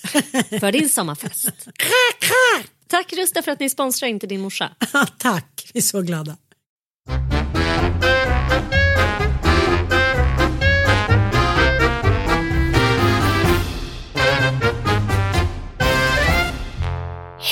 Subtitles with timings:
[0.60, 1.48] för din sommarfest.
[2.86, 4.70] Tack Rusta för att ni sponsrar Inte din morsa.
[5.18, 6.36] Tack, vi är så glada.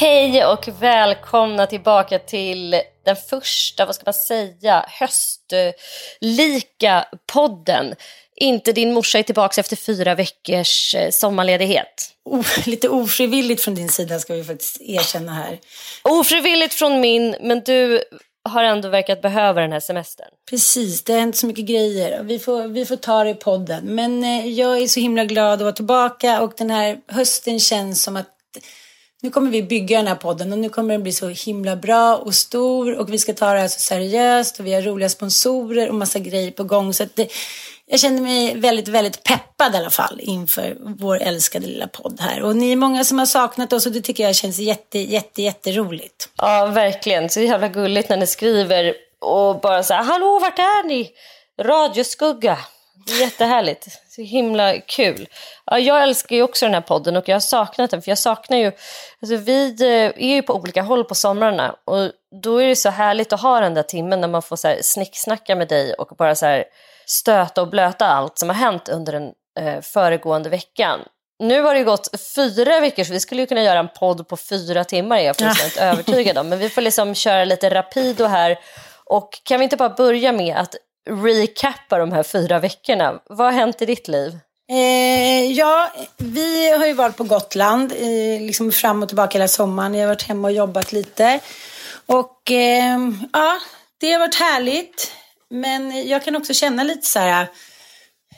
[0.00, 2.70] Hej och välkomna tillbaka till
[3.04, 5.74] den första, vad ska man säga, höstlika
[7.32, 7.94] podden.
[8.40, 12.10] Inte din morsa är tillbaka efter fyra veckors eh, sommarledighet.
[12.24, 15.58] O- lite ofrivilligt från din sida ska vi faktiskt erkänna här.
[16.02, 18.02] Ofrivilligt från min, men du
[18.48, 20.28] har ändå verkat behöva den här semestern.
[20.50, 22.22] Precis, det har hänt så mycket grejer.
[22.22, 23.84] Vi får, vi får ta det i podden.
[23.84, 28.02] Men eh, jag är så himla glad att vara tillbaka och den här hösten känns
[28.02, 28.34] som att
[29.22, 32.16] nu kommer vi bygga den här podden och nu kommer den bli så himla bra
[32.16, 35.88] och stor och vi ska ta det här så seriöst och vi har roliga sponsorer
[35.88, 36.94] och massa grejer på gång.
[36.94, 37.28] Så att det,
[37.90, 42.42] jag känner mig väldigt, väldigt peppad i alla fall inför vår älskade lilla podd här.
[42.42, 45.42] Och ni är många som har saknat oss och det tycker jag känns jätte, jätte,
[45.42, 46.28] jätteroligt.
[46.36, 47.28] Ja, verkligen.
[47.28, 51.10] Så jävla gulligt när ni skriver och bara så här, hallå, vart är ni?
[51.60, 52.58] Radioskugga.
[53.06, 53.88] Det är jättehärligt.
[54.08, 55.28] Så himla kul.
[55.66, 58.02] Ja, jag älskar ju också den här podden och jag har saknat den.
[58.02, 58.72] För jag saknar ju,
[59.22, 62.10] alltså vi eh, är ju på olika håll på somrarna och
[62.42, 64.78] då är det så härligt att ha den där timmen när man får så här
[64.82, 66.64] snicksnacka med dig och bara så här
[67.10, 71.00] stöta och blöta allt som har hänt under den eh, föregående veckan.
[71.38, 74.36] Nu har det gått fyra veckor så vi skulle ju kunna göra en podd på
[74.36, 76.48] fyra timmar är jag fullständigt övertygad om.
[76.48, 78.58] Men vi får liksom köra lite rapido här.
[79.04, 80.74] Och kan vi inte bara börja med att
[81.10, 83.20] recappa de här fyra veckorna?
[83.26, 84.38] Vad har hänt i ditt liv?
[84.70, 89.94] Eh, ja, vi har ju varit på Gotland eh, liksom fram och tillbaka hela sommaren.
[89.94, 91.40] Jag har varit hemma och jobbat lite.
[92.06, 92.98] Och eh,
[93.32, 93.58] ja,
[94.00, 95.12] det har varit härligt.
[95.50, 97.48] Men jag kan också känna lite så här.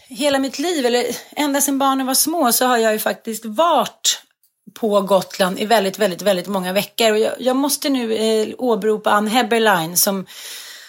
[0.09, 4.23] Hela mitt liv, eller ända sedan barnen var små, så har jag ju faktiskt varit
[4.75, 7.11] på Gotland i väldigt, väldigt, väldigt många veckor.
[7.11, 10.27] Och jag, jag måste nu eh, åberopa Ann Heberlein som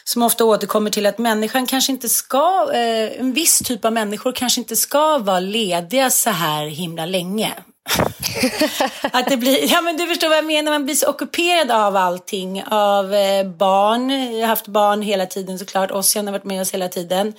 [0.03, 4.31] som ofta återkommer till att människan kanske inte ska, eh, en viss typ av människor
[4.31, 7.53] kanske inte ska vara lediga så här himla länge.
[9.11, 11.95] att det blir, ja men du förstår vad jag menar, man blir så ockuperad av
[11.95, 14.09] allting, av eh, barn.
[14.09, 17.33] Jag har haft barn hela tiden såklart, Ossian har varit med oss hela tiden.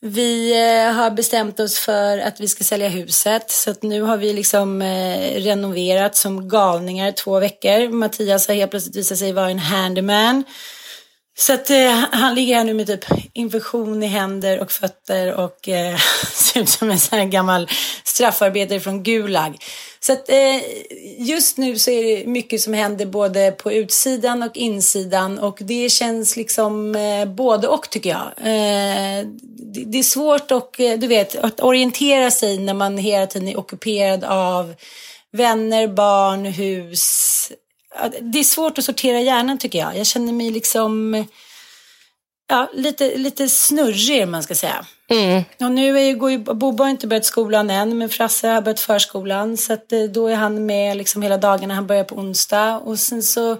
[0.00, 3.50] Vi eh, har bestämt oss för att vi ska sälja huset.
[3.50, 7.88] Så att nu har vi liksom eh, renoverat som galningar två veckor.
[7.88, 10.44] Mattias har helt plötsligt visat sig vara en handyman.
[11.38, 15.68] Så att eh, han ligger här nu med typ infektion i händer och fötter och
[15.68, 15.96] eh,
[16.32, 17.68] ser ut som en sån här gammal
[18.04, 19.56] straffarbetare från Gulag.
[20.00, 20.60] Så att eh,
[21.18, 25.88] just nu så är det mycket som händer både på utsidan och insidan och det
[25.88, 28.26] känns liksom eh, både och tycker jag.
[28.36, 29.26] Eh,
[29.74, 33.48] det, det, är svårt och, eh, du vet, att orientera sig när man hela tiden
[33.48, 34.74] är ockuperad av
[35.32, 37.52] vänner, barn, hus,
[38.20, 39.96] det är svårt att sortera hjärnan tycker jag.
[39.96, 41.24] Jag känner mig liksom
[42.48, 44.86] ja, lite, lite snurrig man ska säga.
[45.10, 45.44] Mm.
[45.60, 48.80] Och nu är, går ju, Bobo har inte börjat skolan än, men Frasse har börjat
[48.80, 49.56] förskolan.
[49.56, 51.74] Så att, eh, då är han med liksom hela dagarna.
[51.74, 52.76] Han börjar på onsdag.
[52.76, 53.56] Och sen så,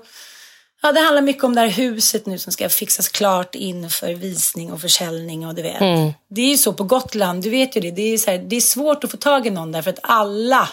[0.82, 4.72] ja det handlar mycket om det här huset nu som ska fixas klart inför visning
[4.72, 5.80] och försäljning och du vet.
[5.80, 6.12] Mm.
[6.30, 7.90] Det är ju så på Gotland, du vet ju det.
[7.90, 10.00] Det är, så här, det är svårt att få tag i någon där för att
[10.02, 10.68] alla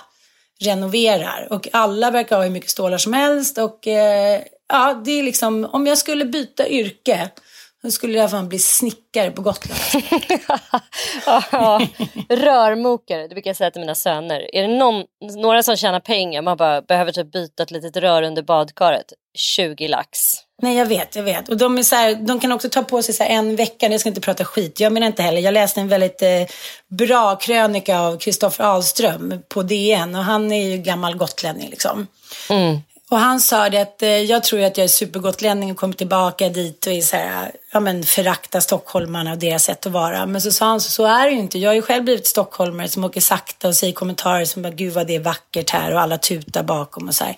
[0.59, 1.47] renoverar.
[1.49, 3.57] Och alla verkar ha hur mycket stålar som helst.
[3.57, 7.29] Och eh, ja, det är liksom, om jag skulle byta yrke
[7.85, 9.79] då skulle jag fan bli snickare på Gotland.
[11.51, 11.81] ja,
[12.29, 14.55] rörmokare, det brukar jag säga till mina söner.
[14.55, 15.03] Är det någon,
[15.41, 19.87] några som tjänar pengar, man bara behöver typ byta ett litet rör under badkaret, 20
[19.87, 20.19] lax.
[20.61, 21.49] Nej jag vet, jag vet.
[21.49, 23.99] Och de, är så här, de kan också ta på sig så en vecka, jag
[23.99, 25.41] ska inte prata skit, jag menar inte heller.
[25.41, 26.29] Jag läste en väldigt eh,
[26.87, 32.07] bra krönika av Kristoffer Ahlström på DN och han är ju gammal gotlänning liksom.
[32.49, 32.79] Mm.
[33.09, 36.49] Och han sa det att eh, jag tror att jag är supergotlänning och kommer tillbaka
[36.49, 40.25] dit och är så här, ja men förakta stockholmarna och deras sätt att vara.
[40.25, 41.59] Men så sa han så, så är det ju inte.
[41.59, 44.93] Jag har ju själv blivit stockholmare som åker sakta och säger kommentarer som bara, gud
[44.93, 47.35] vad det är vackert här och alla tutar bakom och så här.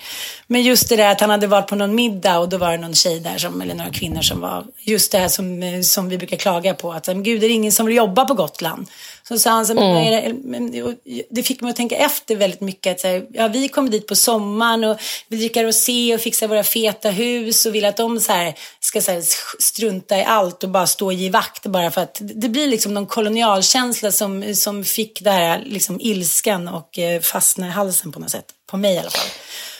[0.47, 2.77] Men just det där att han hade varit på någon middag och då var det
[2.77, 6.09] någon tjej där som, eller några kvinnor som var, just det här som, eh, som
[6.09, 8.87] vi brukar klaga på, att men gud det är ingen som vill jobba på Gotland.
[9.27, 10.71] Så sa han så mm.
[10.71, 10.95] det,
[11.29, 12.91] det fick mig att tänka efter väldigt mycket.
[12.91, 14.97] Att så här, ja, vi kommer dit på sommaren och
[15.27, 19.01] vi dricker rosé och fixar våra feta hus och vill att de så här, ska
[19.01, 19.23] så här,
[19.59, 22.93] strunta i allt och bara stå och ge vakt bara för att det blir liksom
[22.93, 28.19] någon kolonialkänsla som, som fick det här liksom ilskan och eh, fastna i halsen på
[28.19, 28.45] något sätt.
[28.69, 29.27] På mig i alla fall.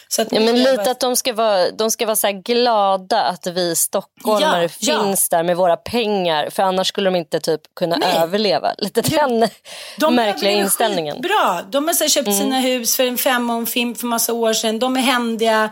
[0.10, 0.92] Så att ja, men lite bara...
[0.92, 5.38] att de ska vara, de ska vara så glada att vi stockholmare ja, finns ja.
[5.38, 6.50] där med våra pengar.
[6.50, 8.18] För annars skulle de inte typ kunna Nej.
[8.18, 8.74] överleva.
[8.78, 9.50] Lite den
[9.98, 11.22] de märkliga inställningen.
[11.22, 11.62] Bra.
[11.70, 12.40] De har så köpt mm.
[12.40, 14.80] sina hus för en femomfimp för massa år sedan.
[14.80, 15.70] De är händiga.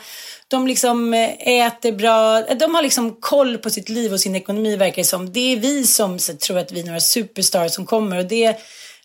[0.55, 2.47] De liksom eh, äter bra.
[2.47, 5.33] Eh, de har liksom koll på sitt liv och sin ekonomi verkar det som.
[5.33, 8.17] Det är vi som tror att vi är några superstars som kommer.
[8.17, 8.59] Och det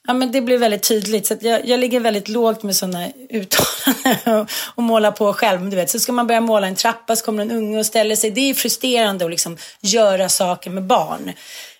[0.06, 1.26] Ja, men det blir väldigt tydligt.
[1.26, 5.70] Så jag, jag ligger väldigt lågt med sådana uttalanden och, och målar på själv.
[5.70, 5.90] Du vet.
[5.90, 8.30] Så ska man börja måla en trappa så kommer en unge och ställer sig.
[8.30, 11.32] Det är frustrerande att liksom göra saker med barn.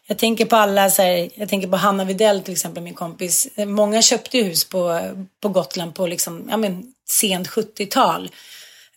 [0.07, 3.49] Jag tänker på alla, så här, jag tänker på Hanna Videll till exempel, min kompis.
[3.57, 5.01] Många köpte hus på,
[5.43, 8.31] på Gotland på liksom, ja, men, sent 70-tal.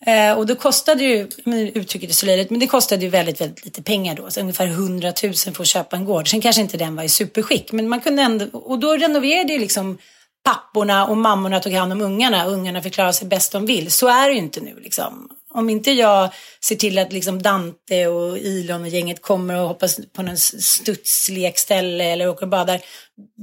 [0.06, 1.28] Eh, och då kostade ju,
[1.74, 4.30] uttrycket är så löjligt, men det kostade ju väldigt, väldigt lite pengar då.
[4.30, 6.30] Så ungefär 100 000 för att köpa en gård.
[6.30, 9.58] Sen kanske inte den var i superskick, men man kunde ändå, och då renoverade ju
[9.58, 9.98] liksom
[10.44, 13.92] papporna och mammorna tog hand om ungarna och ungarna fick klara sig bäst de vill.
[13.92, 15.28] Så är det ju inte nu liksom.
[15.54, 16.32] Om inte jag
[16.64, 22.04] ser till att liksom Dante och Ilon och gänget kommer och hoppas på någon studslekställe
[22.04, 22.80] eller åker och badar,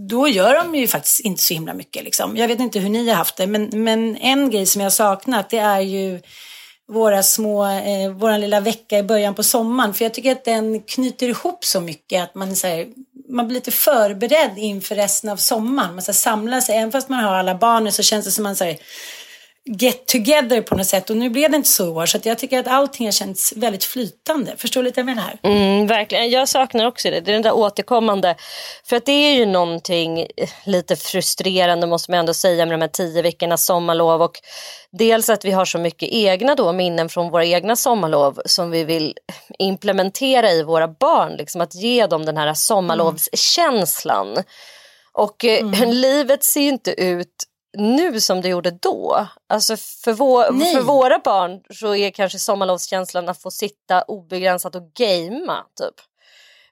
[0.09, 2.03] då gör de ju faktiskt inte så himla mycket.
[2.03, 2.37] Liksom.
[2.37, 4.91] Jag vet inte hur ni har haft det, men, men en grej som jag har
[4.91, 6.19] saknat det är ju
[6.91, 9.93] våra små, eh, våran lilla vecka i början på sommaren.
[9.93, 12.88] För jag tycker att den knyter ihop så mycket att man, så här,
[13.29, 15.93] man blir lite förberedd inför resten av sommaren.
[15.95, 18.43] Man så här, samlar sig, även fast man har alla barnen så känns det som
[18.43, 18.77] man så här,
[19.65, 21.10] get together på något sätt.
[21.10, 22.06] Och nu blev det inte så i år.
[22.06, 24.53] Så jag tycker att allting har känts väldigt flytande.
[24.58, 25.38] Förstår du lite vad jag menar?
[25.44, 26.30] Mm, verkligen.
[26.30, 27.20] Jag saknar också det.
[27.20, 28.36] Det är den där återkommande.
[28.84, 30.27] För att det är ju någonting
[30.63, 34.22] lite frustrerande måste man ändå säga med de här tio veckornas sommarlov.
[34.22, 34.39] Och
[34.91, 38.84] dels att vi har så mycket egna då, minnen från våra egna sommarlov som vi
[38.84, 39.15] vill
[39.60, 41.36] implementera i våra barn.
[41.38, 44.38] Liksom att ge dem den här sommarlovskänslan.
[45.13, 45.89] Och eh, mm.
[45.91, 49.27] livet ser ju inte ut nu som det gjorde då.
[49.49, 54.93] Alltså för, vår, för våra barn så är kanske sommarlovskänslan att få sitta obegränsat och
[54.93, 55.63] gamea.
[55.79, 55.95] Typ.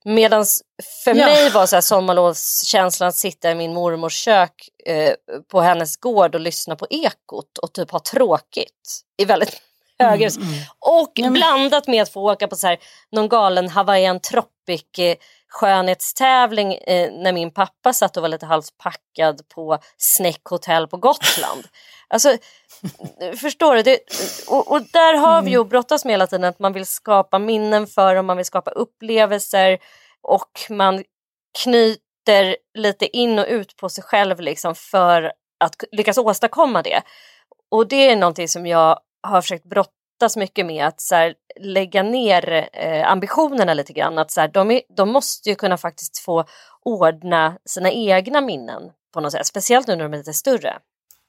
[0.04, 0.46] Medan
[1.04, 1.26] för ja.
[1.26, 5.14] mig var så här sommarlovskänslan att sitta i min mormors kök eh,
[5.52, 9.62] på hennes gård och lyssna på Ekot och typ ha tråkigt i väldigt
[10.00, 10.60] hög mm, mm.
[10.80, 11.34] Och ja, men...
[11.34, 12.78] blandat med att få åka på så här,
[13.12, 15.16] någon galen Hawaiian tropic eh,
[15.50, 21.64] skönhetstävling eh, när min pappa satt och var lite halvpackad på Snäck hotell på Gotland.
[22.12, 22.38] Alltså,
[23.42, 23.82] förstår du?
[23.82, 24.00] Det,
[24.48, 25.70] och, och, där har vi ju mm.
[25.70, 29.78] brottas med hela tiden att man vill skapa minnen för och man vill skapa upplevelser
[30.22, 31.04] och man
[31.64, 31.96] kny,
[32.30, 37.02] sitter lite in och ut på sig själv liksom för att lyckas åstadkomma det.
[37.72, 39.66] Och det är någonting som jag har försökt
[40.20, 44.18] brottas mycket med, att så här, lägga ner eh, ambitionerna lite grann.
[44.18, 46.46] Att så här, de, är, de måste ju kunna faktiskt få
[46.86, 48.82] ordna sina egna minnen
[49.14, 50.78] på något sätt, speciellt nu när de är lite större.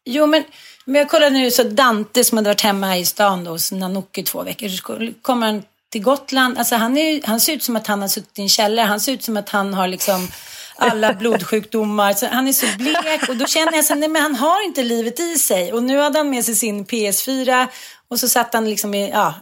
[0.04, 0.44] Jo, men,
[0.84, 3.72] men jag kollade nu så Dante som hade varit hemma här i stan då hos
[3.72, 4.68] Nanook i två veckor.
[4.68, 6.58] Så kommer han till Gotland.
[6.58, 8.86] Alltså han, är, han ser ut som att han har suttit i en källare.
[8.86, 10.28] Han ser ut som att han har liksom
[10.76, 12.12] alla blodsjukdomar.
[12.12, 14.82] Så han är så blek och då känner jag så nej men han har inte
[14.82, 15.72] livet i sig.
[15.72, 17.68] Och nu hade han med sig sin PS4
[18.10, 19.34] och så satt han liksom, i, ja,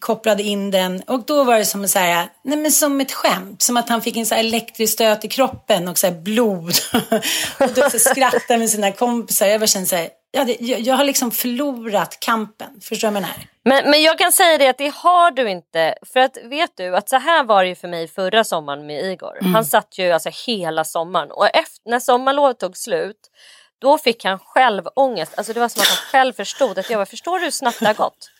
[0.00, 3.62] kopplade in den och då var det som, så här, nej men som ett skämt.
[3.62, 6.72] Som att han fick en så elektrisk stöt i kroppen och så blod.
[7.60, 9.46] och då så skrattade med sina kompisar.
[9.46, 12.80] Jag bara kände så här, ja, det, jag, jag, har liksom förlorat kampen.
[12.80, 13.36] Förstår du vad jag menar?
[13.64, 15.94] Men, men jag kan säga det att det har du inte.
[16.12, 19.04] För att vet du att så här var det ju för mig förra sommaren med
[19.04, 19.38] Igor.
[19.40, 19.54] Mm.
[19.54, 23.30] Han satt ju alltså hela sommaren och efter, när sommarlovet tog slut
[23.78, 25.34] då fick han själv ångest.
[25.36, 27.78] Alltså det var som att han själv förstod att jag bara, förstår du hur snabbt
[27.80, 28.30] det har gått?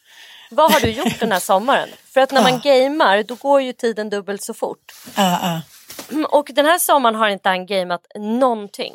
[0.51, 1.89] Vad har du gjort den här sommaren?
[2.15, 4.93] För att när man gamer då går ju tiden dubbelt så fort.
[5.19, 5.61] Uh,
[6.15, 6.25] uh.
[6.25, 8.95] Och den här sommaren har inte han gameat någonting.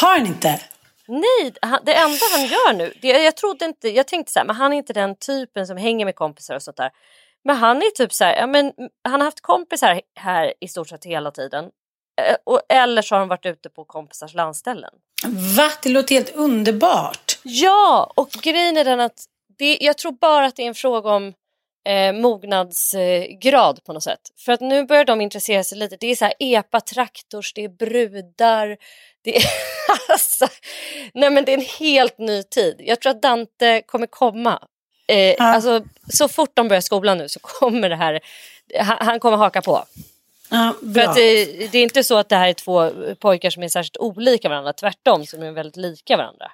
[0.00, 0.60] Har han inte?
[1.06, 4.56] Nej, det enda han gör nu, det, jag trodde inte, jag tänkte så här, men
[4.56, 6.90] han är inte den typen som hänger med kompisar och sånt där.
[7.44, 8.72] Men han är typ så här, ja, men
[9.04, 11.64] han har haft kompisar här i stort sett hela tiden.
[12.26, 14.90] Eh, och, eller så har de varit ute på kompisars landställen.
[15.56, 15.70] Va?
[15.82, 17.38] Det låter helt underbart.
[17.42, 19.24] Ja, och grejen är den att
[19.58, 21.32] det, jag tror bara att det är en fråga om
[21.88, 24.20] eh, mognadsgrad eh, på något sätt.
[24.38, 25.96] För att nu börjar de intressera sig lite.
[26.00, 28.76] Det är så här epa traktors, det är brudar.
[29.24, 29.44] Det är,
[30.08, 30.48] alltså,
[31.14, 32.76] nej men det är en helt ny tid.
[32.78, 34.62] Jag tror att Dante kommer komma.
[35.08, 35.44] Eh, ja.
[35.44, 38.20] alltså, så fort de börjar skolan nu så kommer det här,
[38.78, 39.84] han, han kommer haka på.
[40.50, 43.62] Ja, För att det, det, är inte så att det här är två pojkar som
[43.62, 46.50] är särskilt olika varandra, tvärtom som är väldigt lika varandra.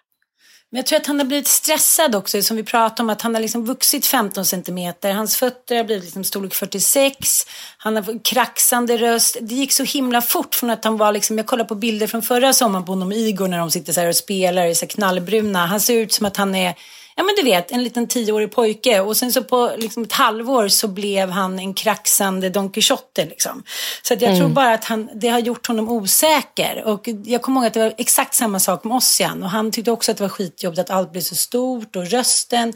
[0.70, 3.34] Men jag tror att han har blivit stressad också, som vi pratade om, att han
[3.34, 5.12] har liksom vuxit 15 centimeter.
[5.12, 7.46] Hans fötter har blivit liksom storlek 46.
[7.78, 9.36] Han har kraxande röst.
[9.40, 12.22] Det gick så himla fort från att han var liksom, jag kollar på bilder från
[12.22, 15.66] förra sommaren på honom Igor när de sitter så här och spelar i så knallbruna.
[15.66, 16.74] Han ser ut som att han är
[17.16, 19.00] ja men du vet, en liten tioårig pojke.
[19.00, 23.24] Och sen så på liksom ett halvår så blev han en kraxande Don Quijote.
[23.24, 23.62] Liksom.
[24.02, 24.40] Så att jag mm.
[24.40, 26.82] tror bara att han, det har gjort honom osäker.
[26.84, 29.42] Och jag kommer ihåg att det var exakt samma sak med Ossian.
[29.42, 32.72] Och han tyckte också att det var skitjobbigt att allt blev så stort och rösten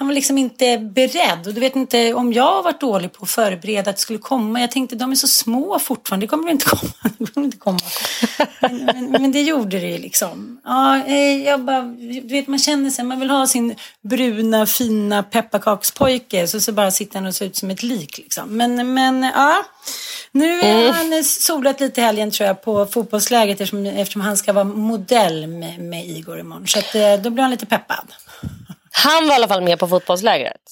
[0.00, 1.46] han var liksom inte beredd.
[1.46, 4.18] Och du vet inte om jag har varit dålig på att förbereda att det skulle
[4.18, 4.60] komma.
[4.60, 6.92] Jag tänkte de är så små fortfarande, det kommer inte komma.
[7.18, 7.78] Det kommer inte komma.
[8.60, 10.60] Men, men, men, det gjorde det liksom.
[10.64, 15.22] Ja, eh, jag bara, du vet man känner sig, man vill ha sin bruna fina
[15.22, 16.46] pepparkakspojke.
[16.46, 18.56] Så, så bara sitter han och ser ut som ett lik liksom.
[18.56, 19.64] Men, men ja.
[20.32, 20.94] Nu har mm.
[20.94, 25.46] han solat lite i helgen tror jag på fotbollsläget eftersom, eftersom han ska vara modell
[25.46, 26.66] med, med Igor imorgon.
[26.66, 28.12] Så att, eh, då blir han lite peppad.
[28.90, 30.62] Han var i alla fall med på fotbollslägret.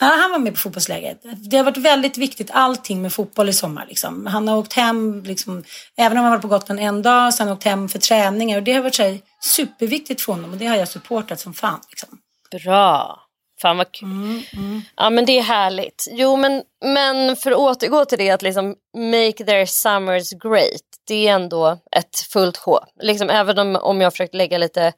[0.00, 1.22] Ja, han var med på fotbollslägret.
[1.50, 3.86] Det har varit väldigt viktigt allting med fotboll i sommar.
[3.88, 4.26] Liksom.
[4.26, 5.64] Han har åkt hem, liksom,
[5.96, 8.58] även om han varit på Gotland en dag, så har han åkt hem för träningar.
[8.58, 11.54] Och det har varit så här, superviktigt för honom och det har jag supportat som
[11.54, 11.80] fan.
[11.90, 12.08] Liksom.
[12.50, 13.20] Bra.
[13.62, 14.08] Fan vad kul.
[14.08, 14.82] Mm, mm.
[14.96, 16.08] Ja men det är härligt.
[16.10, 20.82] Jo men, men för att återgå till det att liksom make their summers great.
[21.06, 22.80] Det är ändå ett fullt sjå.
[23.00, 24.92] Liksom, även om, om jag försökt lägga lite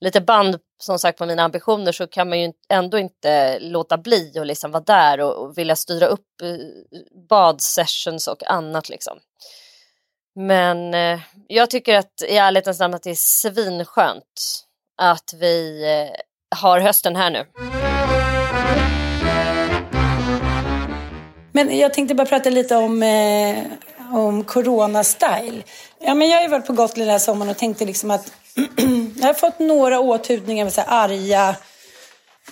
[0.00, 4.38] lite band som sagt på mina ambitioner så kan man ju ändå inte låta bli
[4.38, 6.56] att liksom vara där och, och vilja styra upp eh,
[7.28, 9.18] badsessions och annat liksom.
[10.34, 14.64] Men eh, jag tycker att i ärlighetens namn att det är svinskönt
[14.96, 16.20] att vi eh,
[16.56, 17.46] har hösten här nu.
[21.52, 23.58] Men jag tänkte bara prata lite om, eh,
[24.12, 25.62] om corona-style.
[26.00, 28.32] Ja, men jag har ju varit på Gotland den här sommaren och tänkte liksom att
[29.20, 31.56] jag har fått några åthutningar med så här arga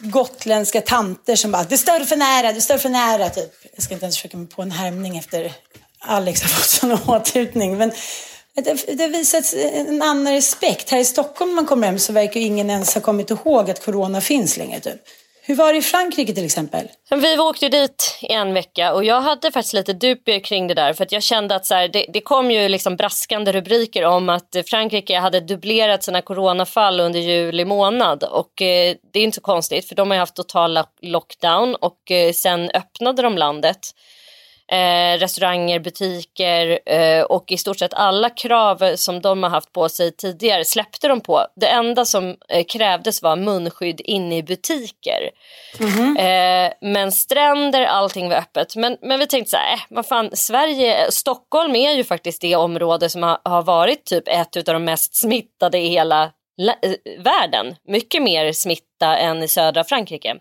[0.00, 3.52] gotländska tanter som bara, det står för nära, det står för nära, typ.
[3.74, 5.52] Jag ska inte ens försöka mig på en härmning efter
[6.00, 7.76] Alex har fått sån åthutning.
[7.76, 7.92] Men
[8.64, 10.90] det, har visat en annan respekt.
[10.90, 13.84] Här i Stockholm när man kommer hem så verkar ingen ens ha kommit ihåg att
[13.84, 14.80] corona finns längre.
[14.80, 15.00] Typ.
[15.48, 16.88] Hur var det i Frankrike till exempel?
[17.10, 20.92] Vi åkte dit i en vecka och jag hade faktiskt lite dubier kring det där
[20.92, 24.28] för att jag kände att så här, det, det, kom ju liksom braskande rubriker om
[24.28, 29.40] att Frankrike hade dubblerat sina coronafall under juli månad och eh, det är inte så
[29.40, 33.78] konstigt för de har ju haft total lockdown och eh, sen öppnade de landet
[34.72, 39.88] eh, restauranger, butiker eh, och i stort sett alla krav som de har haft på
[39.88, 41.46] sig tidigare släppte de på.
[41.56, 45.30] Det enda som eh, krävdes var munskydd inne i butiker.
[46.16, 48.76] Eh, men stränder, allting var öppet.
[48.76, 52.56] Men, men vi tänkte så här, eh, vad fan, Sverige, Stockholm är ju faktiskt det
[52.56, 57.22] område som har, har varit typ ett av de mest smittade i hela la- eh,
[57.22, 57.76] världen.
[57.88, 60.36] Mycket mer smitta än i södra Frankrike.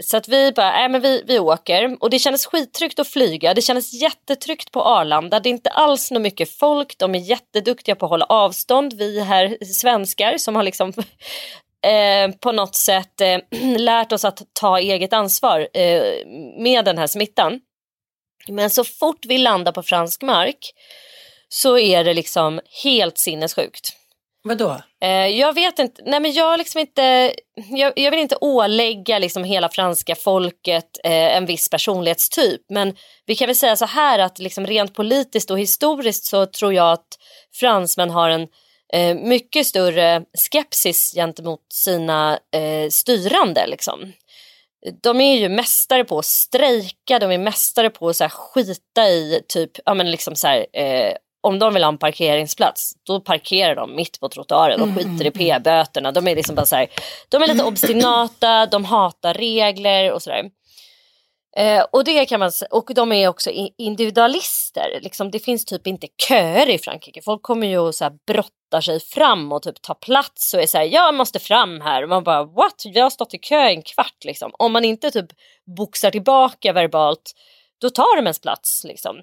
[0.00, 3.54] Så att vi bara, äh, men vi, vi åker och det kändes skittryggt att flyga.
[3.54, 5.40] Det kändes jättetryggt på Arlanda.
[5.40, 6.98] Det är inte alls så mycket folk.
[6.98, 8.92] De är jätteduktiga på att hålla avstånd.
[8.92, 10.88] Vi här svenskar som har liksom
[11.86, 13.38] eh, på något sätt eh,
[13.78, 16.26] lärt oss att ta eget ansvar eh,
[16.58, 17.60] med den här smittan.
[18.48, 20.72] Men så fort vi landar på fransk mark
[21.48, 23.96] så är det liksom helt sinnessjukt.
[24.42, 24.80] Vadå?
[25.02, 27.34] Eh, jag vet inte, nej men jag, liksom inte
[27.70, 32.94] jag, jag vill inte ålägga liksom hela franska folket eh, en viss personlighetstyp men
[33.26, 36.92] vi kan väl säga så här att liksom rent politiskt och historiskt så tror jag
[36.92, 37.08] att
[37.54, 38.48] fransmän har en
[38.92, 43.66] eh, mycket större skepsis gentemot sina eh, styrande.
[43.66, 44.12] Liksom.
[45.02, 49.08] De är ju mästare på att strejka, de är mästare på att så här, skita
[49.08, 51.12] i typ, ja men liksom så här, eh,
[51.48, 55.30] om de vill ha en parkeringsplats, då parkerar de mitt på trottoaren och skiter i
[55.30, 56.12] p-böterna.
[56.12, 56.88] De är liksom bara så här,
[57.28, 60.50] de är lite obstinata, de hatar regler och sådär.
[61.56, 64.98] Eh, och det kan man och de är också individualister.
[65.02, 67.22] Liksom, det finns typ inte köer i Frankrike.
[67.22, 70.66] Folk kommer ju och så här brottar sig fram och typ tar plats och är
[70.66, 72.02] så här, jag måste fram här.
[72.02, 72.82] Och man bara what?
[72.94, 74.50] Vi har stått i kö en kvart liksom.
[74.58, 75.26] Om man inte typ
[75.76, 77.32] boxar tillbaka verbalt,
[77.80, 79.16] då tar de ens plats liksom.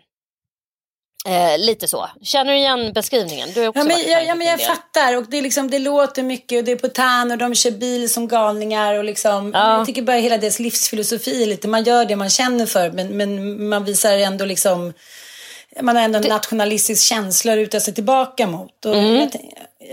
[1.28, 2.10] Eh, lite så.
[2.22, 3.50] Känner du igen beskrivningen?
[3.54, 6.24] Du också Ja men, i ja, men jag fattar och det, är liksom, det låter
[6.24, 9.78] mycket och det är på tan och de kör bil som galningar och liksom, Ja.
[9.78, 13.08] jag tycker bara hela deras livsfilosofi är lite, man gör det man känner för men,
[13.08, 14.94] men man visar ändå liksom,
[15.82, 18.86] man har ändå en nationalistisk känsla att luta sig tillbaka mot.
[18.86, 19.16] Och Mm.
[19.16, 19.30] jag,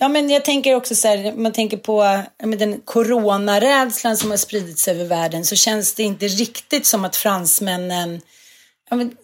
[0.00, 4.36] ja men jag tänker också så här, man tänker på men den coronarädslan som har
[4.38, 8.20] spridits över världen så känns det inte riktigt som att fransmännen
[8.90, 9.16] ja, men,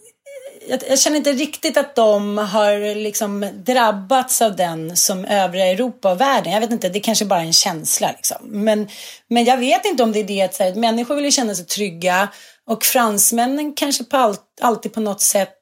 [0.69, 6.13] jag, jag känner inte riktigt att de har liksom drabbats av den som övriga Europa
[6.13, 6.53] och världen.
[6.53, 8.11] Jag vet inte, det kanske bara är en känsla.
[8.17, 8.37] Liksom.
[8.43, 8.89] Men,
[9.29, 11.67] men jag vet inte om det är det att, här, människor vill ju känna sig
[11.67, 12.29] trygga
[12.67, 15.55] och fransmännen kanske på all, alltid på något sätt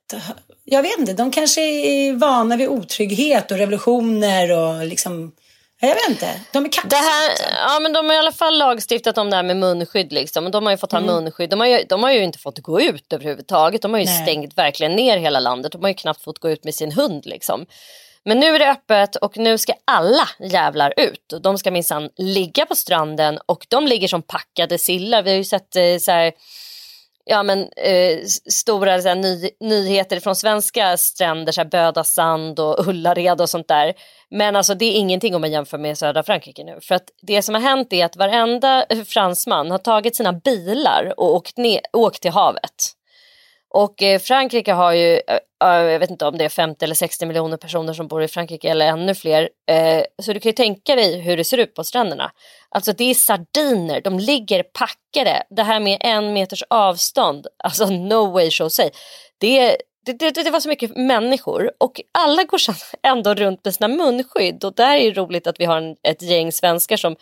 [0.69, 5.33] jag vet inte, de kanske är vana vid otrygghet och revolutioner och liksom,
[5.81, 6.89] jag vet inte, de är kaxiga.
[6.89, 7.31] Det här,
[7.67, 10.13] ja, men de har i alla fall lagstiftat om det här med munskydd.
[10.13, 10.51] Liksom.
[10.51, 11.51] De har ju fått ha munskydd.
[11.51, 13.83] De har, ju, de har ju inte fått gå ut överhuvudtaget.
[13.83, 14.23] De har ju Nej.
[14.23, 15.73] stängt verkligen ner hela landet.
[15.73, 17.27] De har ju knappt fått gå ut med sin hund.
[17.27, 17.67] Liksom.
[18.25, 21.35] Men nu är det öppet och nu ska alla jävlar ut.
[21.43, 25.23] De ska minsann ligga på stranden och de ligger som packade sillar.
[25.23, 26.33] Vi har ju sett eh, så här,
[27.29, 28.19] ja, men, eh,
[28.51, 33.51] stora så här, ny, nyheter från svenska stränder, så här, Böda sand och Ullared och
[33.51, 33.95] sånt där.
[34.31, 36.79] Men alltså, det är ingenting om man jämför med södra Frankrike nu.
[36.83, 41.35] För att det som har hänt är att varenda fransman har tagit sina bilar och
[41.35, 42.93] åkt, ner, åkt till havet.
[43.77, 46.95] Och eh, Frankrike har ju, eh, eh, jag vet inte om det är 50 eller
[46.95, 49.49] 60 miljoner personer som bor i Frankrike eller ännu fler.
[50.23, 52.31] Så du kan ju tänka dig hur det ser ut på stränderna.
[52.69, 55.43] Alltså det är sardiner, de ligger packade.
[55.51, 58.91] Det här med en meters avstånd, alltså no way Jose.
[59.39, 63.75] Det, det, det, det var så mycket människor och alla går sen ändå runt med
[63.75, 64.65] sina munskydd.
[64.65, 67.17] Och där är det roligt att vi har en, ett gäng svenskar som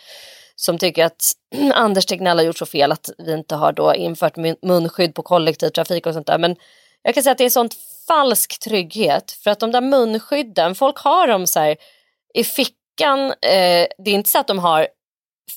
[0.57, 1.33] som tycker att
[1.75, 6.07] Anders Tegnell har gjort så fel att vi inte har då infört munskydd på kollektivtrafik
[6.07, 6.39] och sånt där.
[6.39, 6.57] Men
[7.03, 7.75] jag kan säga att det är sånt
[8.09, 11.77] falsk trygghet för att de där munskydden, folk har dem så här
[12.35, 13.27] i fickan.
[13.31, 14.89] Eh, det är inte så att de har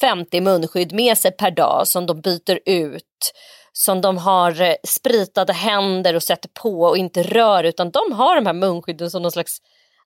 [0.01, 3.33] 50 munskydd med sig per dag som de byter ut
[3.73, 8.35] som de har eh, spritade händer och sätter på och inte rör utan de har
[8.35, 9.57] de här munskydden som någon slags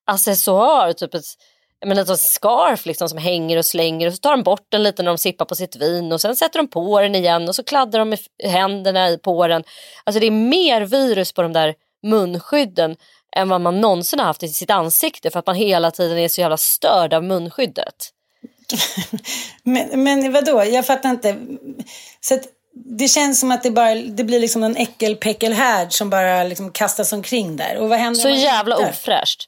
[0.06, 1.26] accessoar, typ ett
[1.88, 5.04] menar, ett scarf liksom som hänger och slänger och så tar de bort den lite
[5.04, 7.64] när de sippar på sitt vin och sen sätter de på den igen och så
[7.64, 9.64] kladdar de med händerna i på den.
[10.04, 12.96] Alltså det är mer virus på de där munskydden
[13.36, 16.28] än vad man någonsin har haft i sitt ansikte för att man hela tiden är
[16.28, 18.10] så jävla störd av munskyddet.
[19.64, 21.38] Men, men vadå, jag fattar inte.
[22.22, 22.42] Så att
[22.74, 27.14] det känns som att det, bara, det blir liksom en äckelpäckelhärd som bara liksom kastas
[27.14, 27.78] omkring där.
[27.78, 29.48] Och vad händer Så jävla ofräscht.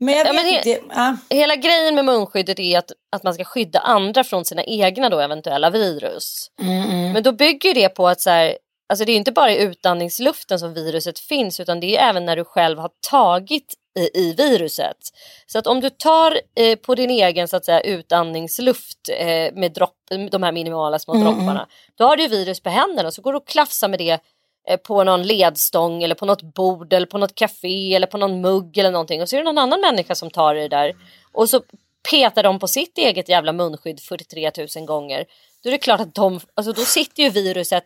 [0.00, 0.80] Men jag Ja, vet men he- inte.
[0.94, 1.16] Ja.
[1.30, 5.20] Hela grejen med munskyddet är att, att man ska skydda andra från sina egna då
[5.20, 6.50] eventuella virus.
[7.12, 8.58] Men då bygger det på att så här,
[8.88, 12.36] alltså det är inte bara i utandningsluften som viruset finns utan det är även när
[12.36, 14.96] du själv har tagit i, i viruset.
[15.46, 19.72] Så att om du tar eh, på din egen så att säga, utandningsluft eh, med
[19.74, 19.94] dropp,
[20.30, 21.66] de här minimala små dropparna
[21.98, 24.18] då har du virus på händerna så går du och klafsar med det
[24.86, 28.78] på någon ledstång eller på något bord eller på något café eller på någon mugg
[28.78, 30.94] eller någonting och så är det någon annan människa som tar det där
[31.32, 31.62] och så
[32.10, 35.24] petar de på sitt eget jävla munskydd 43 000 gånger.
[35.62, 37.84] Då är det klart att de, alltså då sitter ju viruset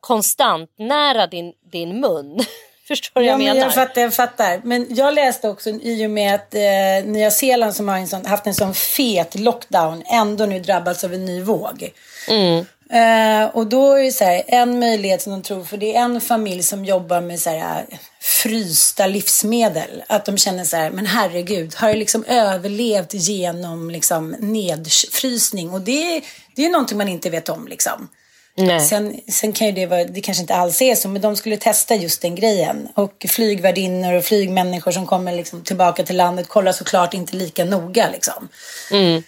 [0.00, 2.40] konstant nära din, din mun.
[2.88, 3.60] Förstår du ja, jag men menar?
[3.60, 4.60] Jag fattar, jag fattar.
[4.64, 8.26] Men jag läste också i och med att eh, Nya Zeeland som har en sån,
[8.26, 11.92] haft en sån fet lockdown ändå nu drabbats av en ny våg.
[12.28, 12.64] Mm.
[12.92, 16.00] Eh, och då är det så här, en möjlighet som de tror, för det är
[16.02, 17.86] en familj som jobbar med så här,
[18.20, 20.02] frysta livsmedel.
[20.06, 25.70] Att de känner så här, men herregud, har jag liksom överlevt genom liksom nedfrysning?
[25.70, 26.22] Och det,
[26.56, 28.08] det är någonting man inte vet om liksom.
[28.56, 28.80] Nej.
[28.80, 31.56] Sen, sen kan ju det vara, det kanske inte alls är så, men de skulle
[31.56, 32.88] testa just den grejen.
[32.94, 38.08] Och flygvärdinnor och flygmänniskor som kommer liksom tillbaka till landet kollar såklart inte lika noga
[38.12, 38.48] liksom.
[38.90, 39.22] Mm.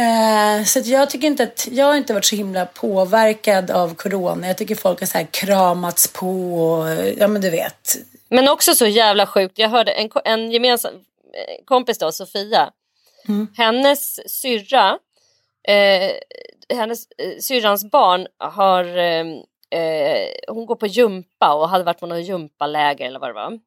[0.00, 4.46] Eh, så jag tycker inte att, jag har inte varit så himla påverkad av corona.
[4.46, 7.96] Jag tycker folk har så här kramats på och, ja men du vet.
[8.28, 9.58] Men också så jävla sjukt.
[9.58, 12.70] Jag hörde en, en gemensam eh, kompis då, Sofia.
[13.56, 14.98] Hennes syrra,
[15.68, 16.10] eh,
[16.76, 19.26] hennes eh, syrrans barn har, eh,
[19.80, 23.58] eh, hon går på gympa och hade varit på något gympaläger eller vad det var.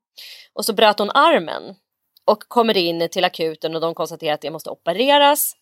[0.54, 1.76] Och så bröt hon armen
[2.26, 5.56] och kommer in till akuten och de konstaterar att det måste opereras.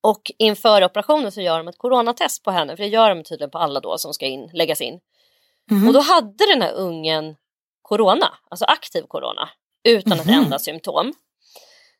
[0.00, 3.50] Och inför operationen så gör de ett coronatest på henne, för det gör de tydligen
[3.50, 5.00] på alla då som ska in, läggas in.
[5.86, 7.36] Och då hade den här ungen
[7.82, 9.48] corona, alltså aktiv corona,
[9.84, 11.12] utan ett enda symptom.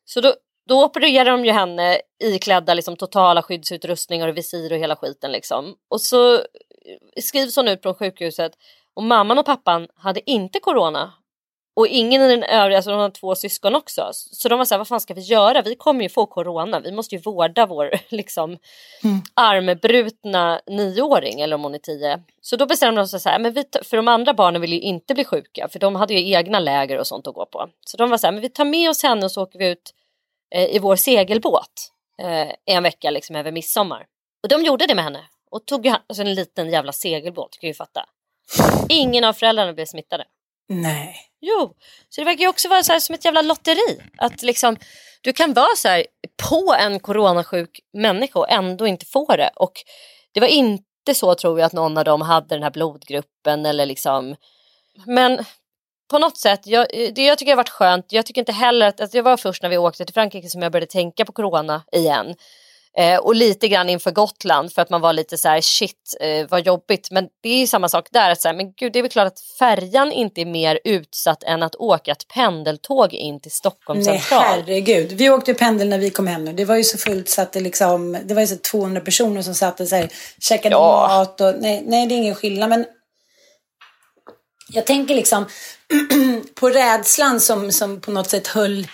[0.05, 0.33] Så då,
[0.67, 5.31] då opererar de ju henne iklädda liksom, totala skyddsutrustningar och visir och hela skiten.
[5.31, 5.75] Liksom.
[5.89, 6.39] Och så
[7.21, 8.51] skrivs hon ut från sjukhuset
[8.93, 11.13] och mamman och pappan hade inte corona.
[11.73, 14.09] Och ingen i den övriga, alltså de har två syskon också.
[14.13, 15.61] Så de var så här, vad fan ska vi göra?
[15.61, 18.57] Vi kommer ju få corona, vi måste ju vårda vår liksom,
[19.33, 22.23] armbrutna nioåring eller om hon är tio.
[22.41, 24.81] Så då bestämde de sig så här, men vi, för de andra barnen ville ju
[24.81, 27.69] inte bli sjuka för de hade ju egna läger och sånt att gå på.
[27.85, 29.67] Så de var så här, men vi tar med oss henne och så åker vi
[29.67, 29.93] ut
[30.55, 34.05] eh, i vår segelbåt eh, en vecka liksom över midsommar.
[34.43, 37.73] Och de gjorde det med henne och tog alltså en liten jävla segelbåt, kan ju
[37.73, 38.05] fatta.
[38.89, 40.25] Ingen av föräldrarna blev smittade.
[40.69, 41.30] Nej.
[41.41, 41.75] Jo,
[42.09, 44.01] så det verkar ju också vara så här som ett jävla lotteri.
[44.17, 44.77] Att liksom,
[45.21, 46.05] du kan vara så här
[46.49, 49.49] på en coronasjuk människa och ändå inte få det.
[49.55, 49.73] Och
[50.31, 53.85] det var inte så tror jag att någon av dem hade den här blodgruppen eller
[53.85, 54.35] liksom.
[55.05, 55.45] Men
[56.09, 59.01] på något sätt, jag, det jag tycker har varit skönt, jag tycker inte heller att,
[59.01, 61.83] att det var först när vi åkte till Frankrike som jag började tänka på corona
[61.91, 62.35] igen.
[62.97, 66.47] Eh, och lite grann inför Gotland för att man var lite så här shit eh,
[66.49, 67.11] vad jobbigt.
[67.11, 68.29] Men det är ju samma sak där.
[68.31, 71.43] Att så här, men gud det är väl klart att färjan inte är mer utsatt
[71.43, 74.43] än att åka ett pendeltåg in till Stockholm Nej, central.
[74.43, 75.11] herregud.
[75.11, 76.53] Vi åkte pendel när vi kom hem nu.
[76.53, 79.41] Det var ju så fullt så att det liksom, det var ju så 200 personer
[79.41, 81.07] som satt och så här, käkade Ja.
[81.09, 82.69] mat och nej, nej, det är ingen skillnad.
[82.69, 82.85] Men
[84.69, 85.45] jag tänker liksom
[86.55, 88.87] på rädslan som, som på något sätt höll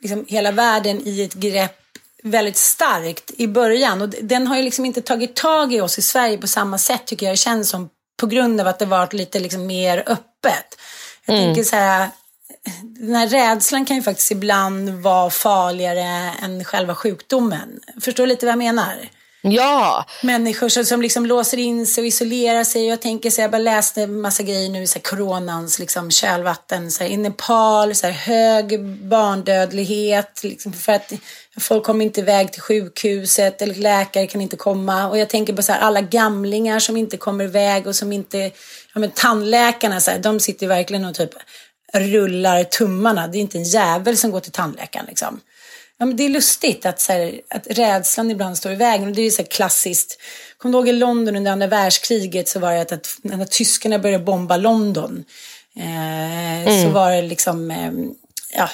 [0.00, 1.78] liksom hela världen i ett grepp
[2.22, 4.02] väldigt starkt i början.
[4.02, 7.06] Och den har ju liksom inte tagit tag i oss i Sverige på samma sätt
[7.06, 7.88] tycker jag det känns som.
[8.20, 10.78] På grund av att det varit lite liksom mer öppet.
[11.26, 12.10] Jag tänker så här,
[12.82, 17.80] den här rädslan kan ju faktiskt ibland vara farligare än själva sjukdomen.
[18.00, 19.08] Förstår du lite vad jag menar?
[19.44, 22.86] Ja, Människor som, som liksom låser in sig och isolerar sig.
[22.86, 26.10] Jag tänker så här, jag bara läste en massa grejer nu, så här, coronans liksom,
[26.10, 26.90] kölvatten.
[26.90, 30.40] Så här, I Nepal, så här, hög barndödlighet.
[30.44, 31.12] Liksom, för att
[31.60, 35.08] folk kommer inte iväg till sjukhuset eller läkare kan inte komma.
[35.08, 38.38] Och jag tänker på så här, alla gamlingar som inte kommer iväg och som inte...
[38.94, 41.30] Ja, men tandläkarna, så här, de sitter verkligen och typ
[41.94, 43.28] rullar tummarna.
[43.28, 45.06] Det är inte en jävel som går till tandläkaren.
[45.08, 45.40] Liksom.
[46.02, 49.08] Ja, men det är lustigt att, så här, att rädslan ibland står i vägen.
[49.08, 50.18] Och det är så här klassiskt.
[50.58, 53.98] Kommer du ihåg i London under andra världskriget så var det att, att när tyskarna
[53.98, 55.24] började bomba London
[55.76, 57.92] eh, så var det liksom, eh,
[58.56, 58.68] ja,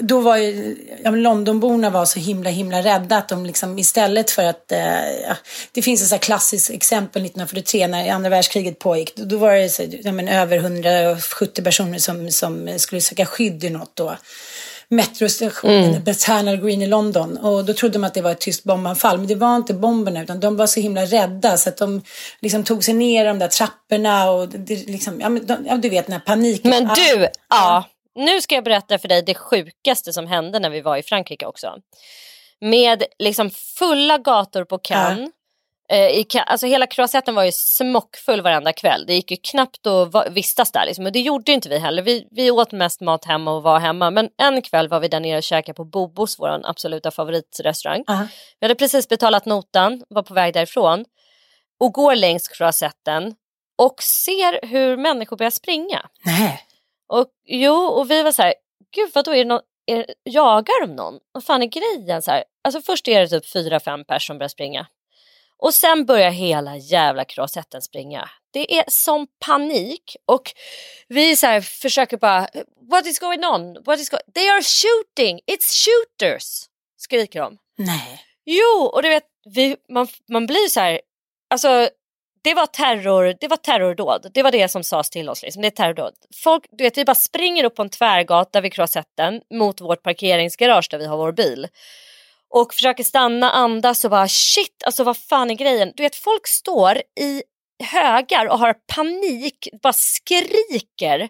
[0.00, 4.30] då var ju, ja, men Londonborna var så himla himla rädda att de liksom istället
[4.30, 5.36] för att, eh, ja,
[5.72, 9.16] det finns ett så klassiskt exempel 1943 när andra världskriget pågick.
[9.16, 13.64] Då, då var det så, ja, men över 170 personer som, som skulle söka skydd
[13.64, 14.16] i något då
[14.92, 16.04] metrostationen, mm.
[16.04, 17.38] Bethnal Green i London.
[17.38, 19.18] Och då trodde de att det var ett tyst bombanfall.
[19.18, 22.02] Men det var inte bomberna utan de var så himla rädda så att de
[22.40, 25.88] liksom tog sig ner de där trapporna och det, liksom, ja, men de, ja, du
[25.88, 26.70] vet den här paniken.
[26.70, 27.84] men du, ja.
[28.14, 31.46] Nu ska jag berätta för dig det sjukaste som hände när vi var i Frankrike
[31.46, 31.74] också.
[32.60, 35.20] Med liksom fulla gator på Cannes.
[35.20, 35.26] Eh,
[35.90, 39.04] i, Ca- alltså hela Croisetten var ju smockfull varenda kväll.
[39.06, 40.86] Det gick ju knappt att vistas där.
[40.86, 41.06] Liksom.
[41.06, 42.02] Och det gjorde inte vi heller.
[42.02, 44.10] Vi, vi åt mest mat hemma och var hemma.
[44.10, 48.04] Men en kväll var vi där nere och käkade på Bobos, vår absoluta favoritrestaurang.
[48.06, 48.26] Ja.
[48.60, 51.04] Vi hade precis betalat notan, var på väg därifrån
[51.80, 53.34] och går längs Croisetten
[53.78, 56.06] och ser hur människor börjar springa.
[56.24, 56.60] Nej.
[57.08, 58.54] Och jo, och vi var så här,
[58.94, 61.18] gud vad då är det någon, är, jagar de någon?
[61.32, 62.22] Vad fan är grejen?
[62.22, 64.86] Så här, alltså först är det typ fyra, fem personer som börjar springa.
[65.62, 68.30] Och sen börjar hela jävla kroasetten springa.
[68.52, 70.52] Det är som panik och
[71.08, 72.48] vi så här försöker bara,
[72.90, 73.82] what is going on?
[73.84, 76.64] What is go They are shooting, it's shooters!
[76.96, 77.58] Skriker de.
[77.78, 78.20] Nej.
[78.44, 81.00] Jo, och du vet, vi, man, man blir så här,
[81.50, 81.88] alltså
[82.44, 84.30] det var terror, det var terrordåd.
[84.34, 85.42] Det var det som sades till oss.
[85.42, 85.62] Liksom.
[85.62, 86.14] Det är terrordåd.
[86.44, 90.88] Folk, du vet, vi bara springer upp på en tvärgata vid Kroasetten mot vårt parkeringsgarage
[90.90, 91.68] där vi har vår bil.
[92.54, 95.92] Och försöker stanna, andas och bara shit, alltså vad fan är grejen?
[95.96, 97.42] Du vet, folk står i
[97.84, 101.28] högar och har panik, bara skriker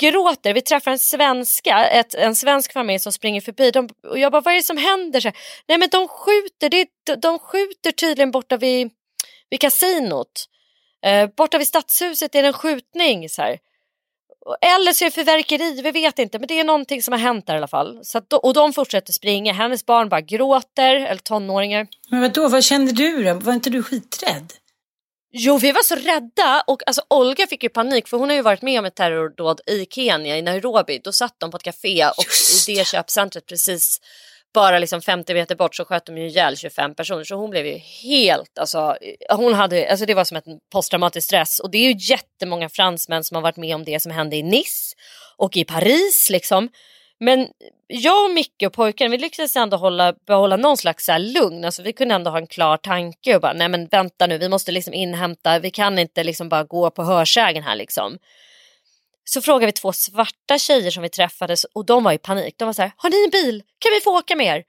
[0.00, 0.54] gråter.
[0.54, 3.70] Vi träffar en svenska, ett, en svensk familj som springer förbi.
[3.70, 5.20] De, och jag bara, vad är det som händer?
[5.20, 5.32] Så
[5.68, 8.90] Nej men de skjuter, det, de skjuter tydligen borta vid,
[9.50, 10.44] vid kasinot.
[11.06, 13.28] Eh, borta vid stadshuset är det en skjutning.
[13.28, 13.58] Så här.
[14.60, 16.38] Eller så är det fyrverkeri, vi vet inte.
[16.38, 18.00] Men det är någonting som har hänt där i alla fall.
[18.02, 19.52] Så att, och de fortsätter springa.
[19.52, 21.86] Hennes barn bara gråter, eller tonåringar.
[22.08, 23.34] Men vadå, vad kände du då?
[23.34, 24.52] Var inte du skiträdd?
[25.36, 28.42] Jo, vi var så rädda och alltså, Olga fick ju panik för hon har ju
[28.42, 31.00] varit med om ett terrordåd i Kenya, i Nairobi.
[31.04, 34.00] Då satt de på ett café och Just i det köpcentret precis
[34.54, 37.24] bara liksom 50 meter bort så sköt de ju ihjäl 25 personer.
[37.24, 38.96] Så hon blev ju helt, alltså,
[39.30, 41.60] hon hade, alltså det var som ett posttraumatisk stress.
[41.60, 44.42] Och det är ju jättemånga fransmän som har varit med om det som hände i
[44.42, 44.96] Nice
[45.36, 46.68] och i Paris liksom.
[47.20, 47.48] Men
[47.86, 51.64] jag och Micke och pojken vi lyckades ändå hålla, behålla någon slags så här lugn.
[51.64, 54.48] Alltså, vi kunde ändå ha en klar tanke och bara nej men vänta nu vi
[54.48, 58.18] måste liksom inhämta, vi kan inte liksom bara gå på hörsägen här liksom.
[59.24, 62.54] Så frågade vi två svarta tjejer som vi träffades och de var i panik.
[62.58, 63.62] De var så här, har ni en bil?
[63.78, 64.64] Kan vi få åka med er?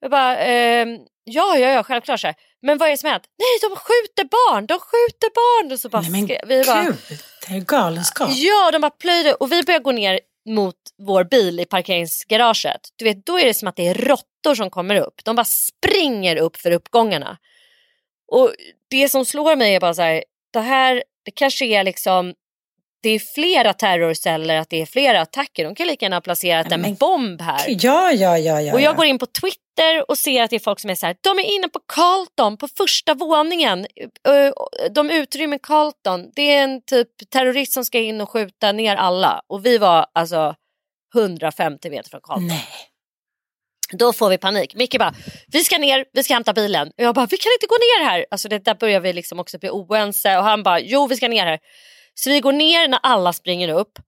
[0.00, 2.20] Jag bara, ehm, ja, ja, ja, självklart.
[2.20, 2.36] Så här.
[2.62, 3.22] Men vad är det som hänt?
[3.38, 5.72] Nej, de skjuter barn, de skjuter barn.
[5.72, 6.96] Och så bara, Nej men skrev- vi bara, gud,
[7.48, 8.30] det är galenskap.
[8.32, 12.80] Ja, de bara plöjde och vi börjar gå ner mot vår bil i parkeringsgaraget.
[12.96, 15.24] Du vet, då är det som att det är råttor som kommer upp.
[15.24, 17.38] De bara springer upp för uppgångarna.
[18.32, 18.54] Och
[18.90, 22.34] det som slår mig är bara så här, det här, det kanske är liksom,
[23.02, 25.64] det är flera terrorceller, att det är flera attacker.
[25.64, 27.64] De kan lika gärna ha placerat Nej, en men bomb här.
[27.68, 28.74] Ja, ja, ja, ja.
[28.74, 28.96] Och jag ja.
[28.96, 31.38] går in på Twitter och ser att det är folk som är så här, de
[31.38, 33.86] är inne på Carlton på första våningen.
[34.28, 34.52] Ö,
[34.90, 36.30] De utrymmer Carlton.
[36.34, 39.40] Det är en typ terrorist som ska in och skjuta ner alla.
[39.46, 40.54] Och vi var alltså
[41.14, 42.46] 150 meter från Carlton.
[42.46, 42.66] Nej.
[43.92, 44.74] Då får vi panik.
[44.74, 45.14] Micke bara,
[45.48, 46.88] vi ska ner, vi ska hämta bilen.
[46.88, 48.26] Och jag bara, vi kan inte gå ner här.
[48.30, 50.38] Alltså det, där börjar vi liksom också bli oense.
[50.38, 51.58] Och han bara, jo vi ska ner här.
[52.22, 53.98] Så vi går ner när alla springer upp,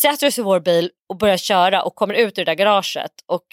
[0.00, 3.12] sätter oss i vår bil och börjar köra och kommer ut ur det där garaget.
[3.26, 3.46] Och,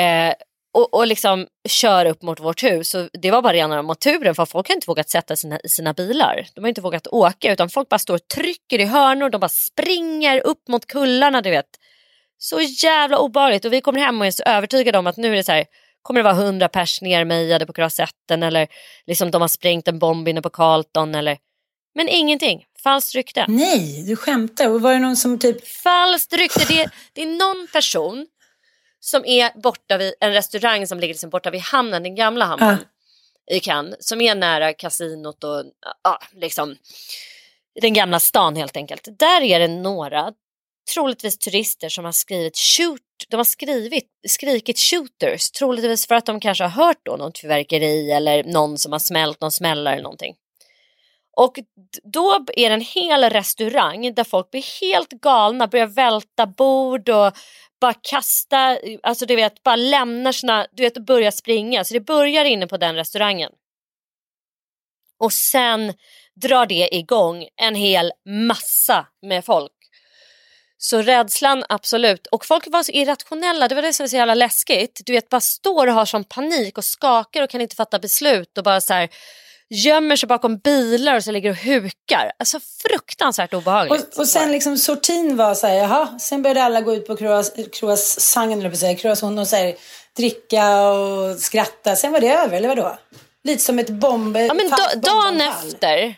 [0.00, 0.34] eh,
[0.74, 2.90] och, och liksom kör upp mot vårt hus.
[2.90, 5.92] Så det var bara rena moturen för folk har inte vågat sätta sina, i sina
[5.92, 6.46] bilar.
[6.54, 9.30] De har inte vågat åka utan folk bara står och trycker i hörnor.
[9.30, 11.70] De bara springer upp mot kullarna du vet.
[12.38, 15.36] Så jävla obehagligt och vi kommer hem och är så övertygade om att nu är
[15.36, 15.64] det så här,
[16.02, 18.68] kommer det vara hundra pers nermejade på Kroasetten eller
[19.06, 21.38] liksom de har sprängt en bomb inne på Carlton eller
[21.94, 23.44] men ingenting, falskt rykte.
[23.48, 24.68] Nej, du skämtar.
[24.68, 25.68] Och var det någon som typ...
[25.68, 28.26] Falskt rykte, det, det är någon person
[29.00, 32.78] som är borta vid en restaurang som ligger liksom borta vid hamnen, den gamla hamnen
[33.50, 35.64] i Cannes som är nära kasinot och
[36.02, 36.76] ja, liksom
[37.80, 39.08] den gamla stan helt enkelt.
[39.18, 40.32] Där är det några,
[40.94, 46.40] troligtvis turister som har skrivit shoot, de har skrivit, skrikit shooters, troligtvis för att de
[46.40, 50.34] kanske har hört då något fyrverkeri eller någon som har smält någon smällare eller någonting.
[51.36, 51.58] Och
[52.02, 57.32] då är det en hel restaurang där folk blir helt galna, börjar välta bord och
[57.80, 61.84] bara kasta, alltså du vet, bara lämnar sina, du vet, och börjar springa.
[61.84, 63.52] Så det börjar inne på den restaurangen.
[65.18, 65.94] Och sen
[66.34, 68.12] drar det igång en hel
[68.48, 69.72] massa med folk.
[70.78, 72.26] Så rädslan absolut.
[72.26, 75.00] Och folk var så irrationella, det var det som var så jävla läskigt.
[75.06, 78.58] Du vet, bara står och har sån panik och skakar och kan inte fatta beslut
[78.58, 79.08] och bara så här
[79.72, 82.32] gömmer sig bakom bilar och så ligger och hukar.
[82.38, 84.14] Alltså fruktansvärt obehagligt.
[84.14, 87.16] Och, och sen liksom sortin var så här, jaha, sen började alla gå ut på
[87.72, 89.74] croissangen, eller säga, croissant och så här,
[90.16, 91.96] dricka och skratta.
[91.96, 92.98] Sen var det över, eller vadå?
[93.44, 94.36] Lite som ett bomb...
[94.36, 96.14] Ja, men falskt da, dagen efter.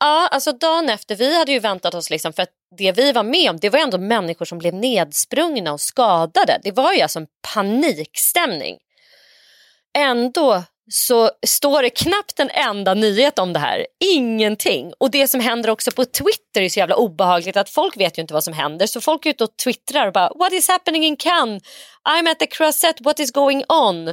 [0.00, 1.16] Ja, alltså dagen efter.
[1.16, 3.78] Vi hade ju väntat oss liksom för att det vi var med om det var
[3.78, 6.60] ändå människor som blev nedsprungna och skadade.
[6.62, 8.78] Det var ju alltså en panikstämning.
[9.98, 10.62] Ändå
[10.94, 13.86] så står det knappt en enda nyhet om det här.
[14.14, 14.92] Ingenting.
[14.98, 18.22] Och det som händer också på Twitter är så jävla obehagligt att folk vet ju
[18.22, 18.86] inte vad som händer.
[18.86, 21.62] Så folk är ute och twittrar och bara What is happening in Cannes?
[22.08, 24.08] I'm at the Croisette, what is going on?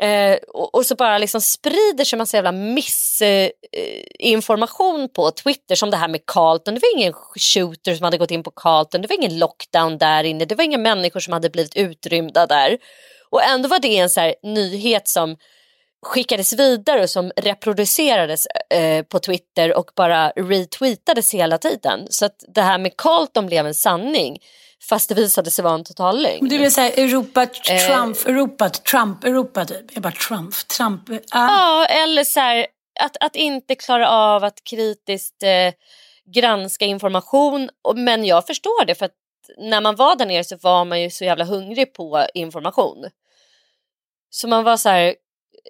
[0.00, 5.90] Eh, och, och, så bara liksom sprider sig massa jävla missinformation eh, på Twitter som
[5.90, 6.74] det här med Carlton.
[6.74, 7.12] Det var ingen
[7.52, 10.64] shooter som hade gått in på Carlton, det var ingen lockdown där inne, det var
[10.64, 12.78] inga människor som hade blivit utrymda där.
[13.30, 15.36] Och ändå var det en så nyhet som
[16.06, 22.06] skickades vidare och som reproducerades eh, på Twitter och bara retweetades hela tiden.
[22.10, 24.38] Så att det här med Carlton blev en sanning
[24.88, 26.48] fast det visade sig vara en total lögn.
[26.48, 29.94] Du vill säga Europa, Trump, eh, Europa, Trump, Europa typ.
[29.94, 31.10] Jag bara Trump, Trump.
[31.10, 31.48] Ah.
[31.48, 32.66] Ja, eller så här,
[33.00, 35.72] att, att inte klara av att kritiskt eh,
[36.34, 37.70] granska information.
[37.94, 39.14] Men jag förstår det för att
[39.58, 43.10] när man var där nere så var man ju så jävla hungrig på information.
[44.30, 45.14] Så man var så här, eh,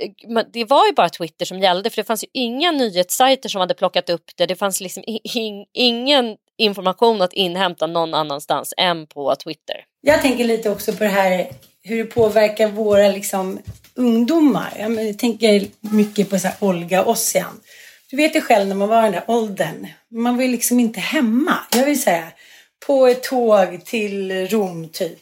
[0.00, 3.60] Eh, det var ju bara Twitter som gällde för det fanns ju inga nyhetssajter som
[3.60, 4.46] hade plockat upp det.
[4.46, 5.02] Det fanns liksom
[5.72, 9.84] ingen information att inhämta någon annanstans än på Twitter.
[10.00, 11.46] Jag tänker lite också på det här
[11.82, 13.58] hur det påverkar våra liksom,
[13.94, 14.72] ungdomar.
[14.78, 17.60] Jag tänker mycket på så här Olga Ossian.
[18.10, 19.86] Du vet ju själv när man var i den där åldern.
[20.10, 21.54] Man var ju liksom inte hemma.
[21.76, 22.28] Jag vill säga
[22.86, 25.18] på ett tåg till Rom typ.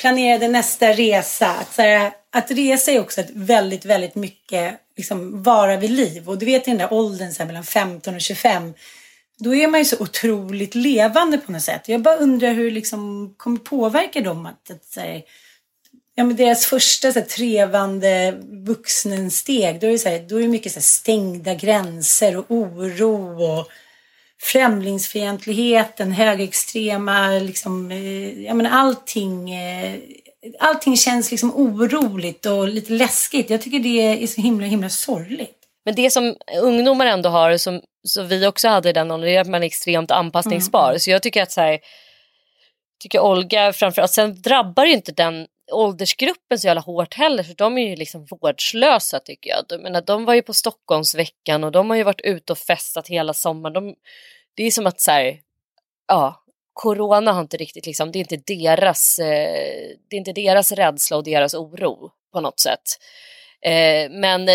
[0.00, 1.46] Planerade nästa resa.
[1.50, 6.28] Att, så här, att resa är också ett väldigt, väldigt mycket liksom, vara vid liv.
[6.28, 8.72] Och du vet i den där åldern så här, mellan 15 och 25
[9.40, 11.88] då är man ju så otroligt levande på något sätt.
[11.88, 15.22] Jag bara undrar hur det liksom kommer påverka dem att, att så här,
[16.14, 20.42] ja, men deras första så här, trevande vuxensteg, då är det, så här, då är
[20.42, 23.68] det mycket så här, stängda gränser och oro och
[24.42, 29.98] främlingsfientligheten, högerextrema, liksom, eh, ja men allting, eh,
[30.58, 33.50] allting känns liksom oroligt och lite läskigt.
[33.50, 35.56] Jag tycker det är så himla, himla sorgligt.
[35.84, 39.40] Men det som ungdomar ändå har, som så vi också hade i den åldern, är
[39.40, 40.88] att man är extremt anpassningsbar.
[40.88, 40.98] Mm.
[40.98, 41.78] Så jag tycker att så här,
[43.02, 47.78] tycker Olga framförallt, sen drabbar ju inte den åldersgruppen så jävla hårt heller för de
[47.78, 49.64] är ju liksom vårdslösa tycker jag.
[49.68, 53.08] jag menar, de var ju på Stockholmsveckan och de har ju varit ute och festat
[53.08, 53.72] hela sommaren.
[53.72, 53.94] De,
[54.54, 55.38] det är som att så här,
[56.08, 56.39] ja,
[56.80, 61.16] corona har inte riktigt liksom, det är inte deras, eh, det är inte deras rädsla
[61.16, 62.80] och deras oro på något sätt.
[63.62, 64.48] Eh, men,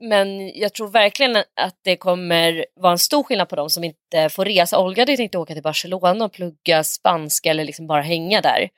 [0.00, 4.28] men jag tror verkligen att det kommer vara en stor skillnad på dem som inte
[4.28, 4.78] får resa.
[4.78, 8.68] Olga hade tänkt åka till Barcelona och plugga spanska eller liksom bara hänga där.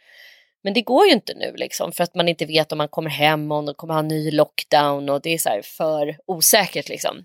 [0.64, 3.10] Men det går ju inte nu liksom för att man inte vet om man kommer
[3.10, 6.88] hem och om de kommer ha en ny lockdown och det är så för osäkert
[6.88, 7.24] liksom.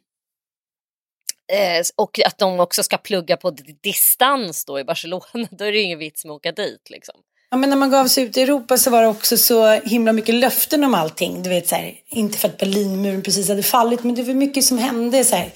[1.54, 3.52] Eh, och att de också ska plugga på
[3.84, 7.16] distans då i Barcelona, då är det ingen vits med att åka dit liksom.
[7.50, 10.14] Ja, men när man gav sig ut i Europa så var det också så himla
[10.14, 11.44] mycket löften om allting.
[11.44, 14.64] Du vet, så här, inte för att Berlinmuren precis hade fallit, men det var mycket
[14.64, 15.24] som hände.
[15.24, 15.52] Så här,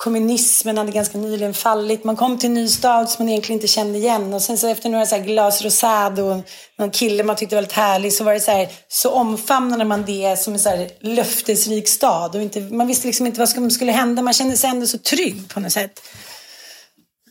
[0.00, 2.04] kommunismen hade ganska nyligen fallit.
[2.04, 4.34] Man kom till en ny stad som man egentligen inte kände igen.
[4.34, 6.42] Och sen så efter några så här glas rosado och
[6.78, 10.04] någon kille man tyckte var väldigt härlig så var det så här, så omfamnade man
[10.04, 12.36] det som en så här löftesrik stad.
[12.36, 14.22] Och inte, man visste liksom inte vad som skulle hända.
[14.22, 16.02] Man kände sig ändå så trygg på något sätt.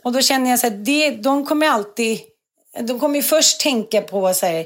[0.03, 2.19] Och då känner jag så här, det, de kommer alltid
[2.79, 4.65] de kommer ju först tänka på så här,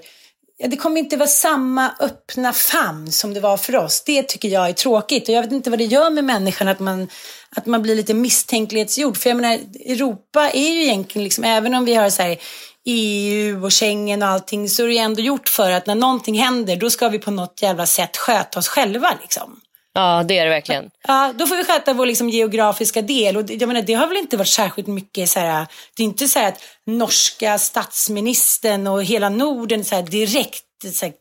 [0.57, 4.03] ja, det kommer inte vara samma öppna famn som det var för oss.
[4.05, 6.79] Det tycker jag är tråkigt och jag vet inte vad det gör med människan att
[6.79, 7.07] man,
[7.55, 9.17] att man blir lite misstänklighetsgjord.
[9.17, 12.37] För jag menar, Europa är ju egentligen, liksom, även om vi har så här,
[12.85, 16.75] EU och Schengen och allting så är det ändå gjort för att när någonting händer
[16.75, 19.17] då ska vi på något jävla sätt sköta oss själva.
[19.21, 19.59] Liksom.
[19.93, 20.89] Ja, det är det verkligen.
[21.07, 23.37] Ja, då får vi sköta vår liksom, geografiska del.
[23.37, 26.27] Och jag menar, det har väl inte varit särskilt mycket så här, det är inte
[26.27, 30.63] så att norska statsministern och hela Norden så här, direkt
[30.93, 31.13] så här,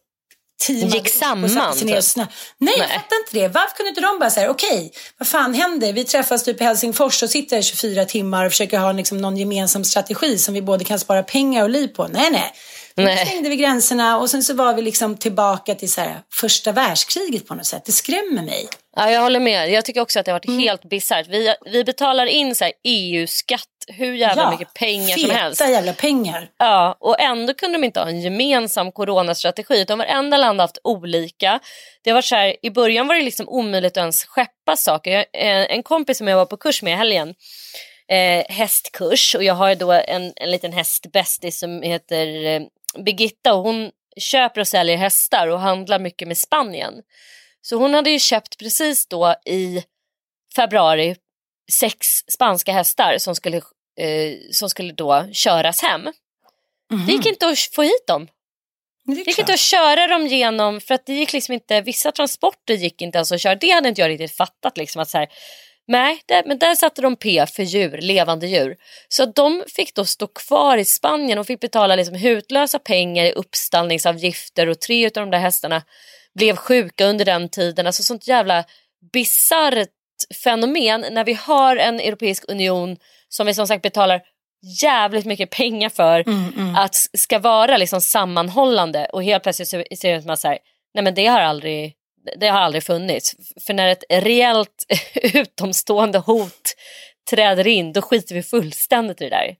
[0.68, 1.50] gick samman.
[1.74, 1.84] Typ.
[1.84, 2.02] Nej,
[2.58, 3.48] Nej, jag fattar inte det.
[3.48, 5.92] Varför kunde inte de bara säga okej, okay, vad fan händer?
[5.92, 9.36] Vi träffas typ i Helsingfors och sitter i 24 timmar och försöker ha liksom, någon
[9.36, 12.08] gemensam strategi som vi både kan spara pengar och liv på.
[12.08, 12.52] Nej, nej.
[12.94, 13.16] Nej.
[13.16, 16.72] Då stängde vi gränserna och sen så var vi liksom tillbaka till så här, första
[16.72, 17.84] världskriget på något sätt.
[17.84, 18.68] Det skrämmer mig.
[18.96, 19.70] Ja, jag håller med.
[19.70, 20.60] Jag tycker också att det har varit mm.
[20.60, 21.26] helt bisarrt.
[21.28, 25.60] Vi, vi betalar in EU-skatt hur jävla ja, mycket pengar som helst.
[25.60, 26.48] Ja, jävla pengar.
[26.58, 29.80] Ja, och ändå kunde de inte ha en gemensam coronastrategi.
[29.80, 31.60] Utan varenda land har haft olika.
[32.02, 35.18] Det varit så här, I början var det liksom omöjligt att ens skeppa saker.
[35.18, 37.34] Eh, en kompis som jag var på kurs med i helgen
[38.12, 42.62] eh, hästkurs och jag har då en, en liten hästbästis som heter eh,
[43.04, 46.94] Birgitta och hon köper och säljer hästar och handlar mycket med Spanien.
[47.62, 49.82] Så hon hade ju köpt precis då i
[50.56, 51.16] februari
[51.70, 53.56] sex spanska hästar som skulle,
[54.00, 56.00] eh, som skulle då köras hem.
[56.00, 57.06] Mm.
[57.06, 58.28] Det gick inte att få hit dem.
[59.04, 62.12] Det, det gick inte att köra dem genom, för att det gick liksom inte, vissa
[62.12, 63.54] transporter gick inte ens att köra.
[63.54, 64.76] Det hade inte jag riktigt fattat.
[64.76, 65.28] Liksom, att så här,
[65.86, 68.76] Nej, där, men där satte de P för djur, levande djur.
[69.08, 73.32] Så de fick då stå kvar i Spanien och fick betala liksom hutlösa pengar i
[73.32, 75.82] uppstallningsavgifter och tre av de där hästarna
[76.34, 77.86] blev sjuka under den tiden.
[77.86, 78.64] Alltså sånt jävla
[79.12, 79.88] bisarrt
[80.44, 82.96] fenomen när vi har en Europeisk union
[83.28, 84.22] som vi som sagt betalar
[84.82, 86.76] jävligt mycket pengar för Mm, mm.
[86.76, 90.48] att ska vara liksom sammanhållande och helt plötsligt så ser det ut som att så
[90.48, 90.58] här,
[90.94, 91.94] nej men det har aldrig
[92.40, 93.34] det har aldrig funnits.
[93.66, 96.74] För när ett reellt utomstående hot
[97.30, 99.56] träder in då skiter vi fullständigt i det där.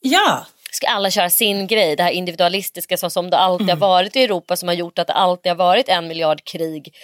[0.00, 3.80] Ja, Ska alla köra sin grej, det här individualistiska så som det alltid Mm.
[3.82, 6.94] har varit i Europa som har gjort att det alltid har varit en miljard krig.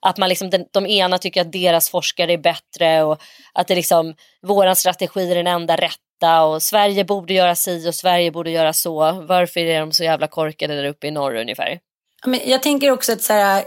[0.00, 3.22] Att man liksom, den, de ena tycker att deras forskare är bättre och
[3.52, 7.94] att det liksom, våran strategi är den enda rätta och Sverige borde göra si och
[7.94, 9.12] Sverige borde göra så.
[9.12, 11.78] Varför är de så jävla korkade där uppe i norr ungefär?
[12.26, 13.64] Men jag tänker också att så här,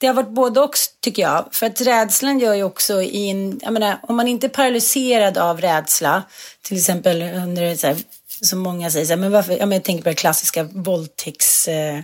[0.00, 1.48] det har varit både och tycker jag.
[1.52, 5.38] För att rädslan gör ju också i en, jag menar, om man inte är paralyserad
[5.38, 6.22] av rädsla,
[6.62, 7.96] till exempel under så här,
[8.40, 11.68] som många säger så här, men varför, jag, menar, jag tänker på det klassiska våldtäkts,
[11.68, 12.00] eh,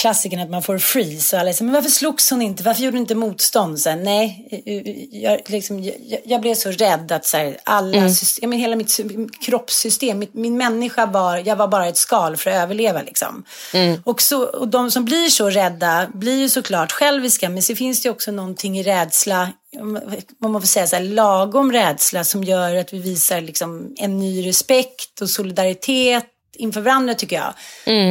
[0.00, 2.96] klassikern att man får freeze och alla säger, men varför slogs hon inte, varför gjorde
[2.96, 3.80] hon inte motstånd?
[3.80, 7.92] Så här, nej, eh, jag, liksom, jag, jag blev så rädd att så här, alla
[8.14, 11.96] system, ja, men hela mitt sy- kroppssystem, mitt, min människa var, jag var bara ett
[11.96, 13.44] skal för att överleva liksom.
[14.04, 18.02] Och, så, och de som blir så rädda blir ju såklart själviska, men så finns
[18.02, 19.48] det också någonting i rädsla,
[20.44, 24.18] om man får säga så här, lagom rädsla som gör att vi visar liksom en
[24.18, 26.24] ny respekt och solidaritet
[26.56, 27.54] inför varandra tycker jag.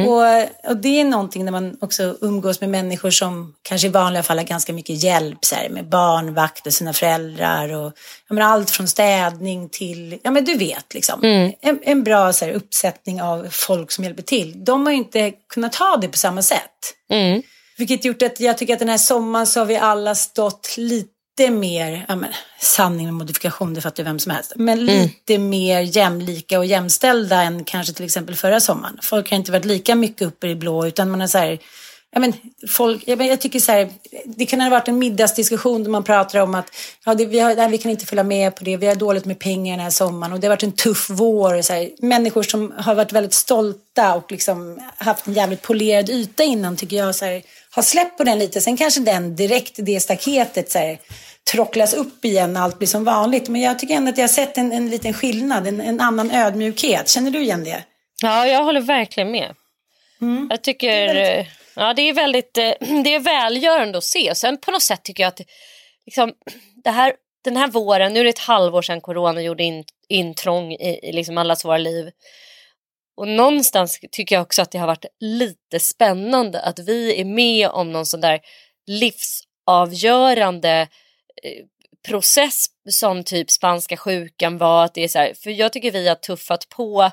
[0.08, 4.22] Och, och det är någonting när man också umgås med människor som kanske i vanliga
[4.22, 7.92] fall har ganska mykt hjälp så här, med barnvakt och sina föräldrar och
[8.28, 11.24] menar, allt från städning till, ja men du vet liksom.
[11.60, 14.64] En, en bra så här, uppsättning av folk som hjälper till.
[14.64, 16.94] De har ju inte kunnat ha det på samma sätt.
[17.10, 17.42] Mm.
[17.78, 21.19] Vilket gjort att jag tycker att den här sommaren så har vi alla stått lite
[21.48, 22.30] mer, ja men
[22.60, 27.42] sanning med modifikation, det fattar ju vem som helst, men lite mer jämlika och jämställda
[27.42, 28.98] än kanske till exempel förra sommaren.
[29.02, 31.58] Folk har inte varit lika mycket uppe i blå utan man har så här,
[32.12, 32.32] ja men
[32.68, 33.88] folk, jag, men jag tycker så här,
[34.24, 36.66] det kan ha varit en middagsdiskussion där man pratar om att
[37.04, 39.24] ja, det, vi, har, nej, vi kan inte följa med på det, vi har dåligt
[39.24, 41.54] med pengar den här sommaren och det har varit en tuff vår.
[41.54, 46.10] Och så här, människor som har varit väldigt stolta och liksom haft en jävligt polerad
[46.10, 48.60] yta innan tycker jag så här, har släppt på den lite.
[48.60, 50.98] Sen kanske den direkt det staketet så här,
[51.52, 53.48] trocklas upp igen allt blir som vanligt.
[53.48, 56.30] Men jag tycker ändå att jag har sett en, en liten skillnad, en, en annan
[56.30, 57.08] ödmjukhet.
[57.08, 57.84] Känner du igen det?
[58.22, 59.54] Ja, jag håller verkligen med.
[60.50, 62.72] Jag tycker eh, ja, det är väldigt eh,
[63.04, 64.30] det är välgörande att se.
[64.30, 65.40] Och sen på något sätt tycker jag att
[66.06, 66.32] liksom,
[66.84, 67.12] det här,
[67.44, 71.12] den här våren, nu är det ett halvår sedan corona gjorde in, intrång i, i
[71.12, 72.10] liksom allas våra liv.
[73.16, 77.68] Och någonstans tycker jag också att det har varit lite spännande att vi är med
[77.68, 78.40] om någon sån där
[78.86, 80.88] livsavgörande
[82.08, 84.84] process som typ spanska sjukan var.
[84.84, 87.10] Att det är så här, för jag tycker vi har tuffat på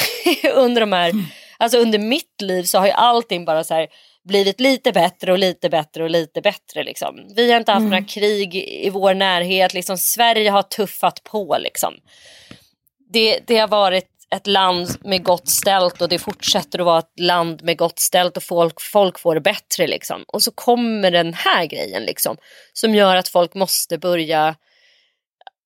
[0.54, 1.12] under de här,
[1.58, 3.88] alltså under mitt liv så har ju allting bara så här
[4.24, 7.28] blivit lite bättre och lite bättre och lite bättre liksom.
[7.36, 11.94] Vi har inte haft några krig i vår närhet, liksom Sverige har tuffat på liksom.
[13.12, 17.20] Det, det har varit ett land med gott ställt och det fortsätter att vara ett
[17.20, 20.24] land med gott ställt och folk, folk får det bättre liksom.
[20.28, 22.36] Och så kommer den här grejen liksom
[22.72, 24.56] som gör att folk måste börja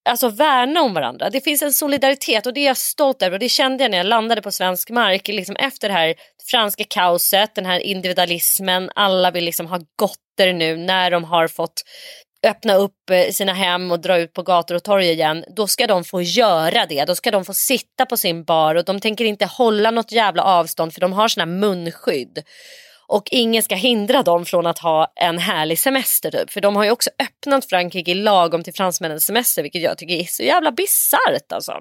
[0.08, 1.30] alltså värna om varandra.
[1.30, 3.98] Det finns en solidaritet och det är jag stolt över och det kände jag när
[3.98, 6.14] jag landade på svensk mark liksom efter det här
[6.50, 11.82] franska kaoset, den här individualismen, alla vill liksom ha gotter nu när de har fått
[12.46, 15.86] öppna upp eh, sina hem och dra ut på gator och torg igen, då ska
[15.86, 17.04] de få göra det.
[17.04, 20.42] Då ska de få sitta på sin bar och de tänker inte hålla något jävla
[20.42, 22.42] avstånd för de har såna munskydd.
[23.06, 26.50] Och ingen ska hindra dem från att ha en härlig semester typ.
[26.50, 30.24] För de har ju också öppnat Frankrike lagom till fransmännens semester vilket jag tycker är
[30.24, 31.72] så jävla bisarrt alltså.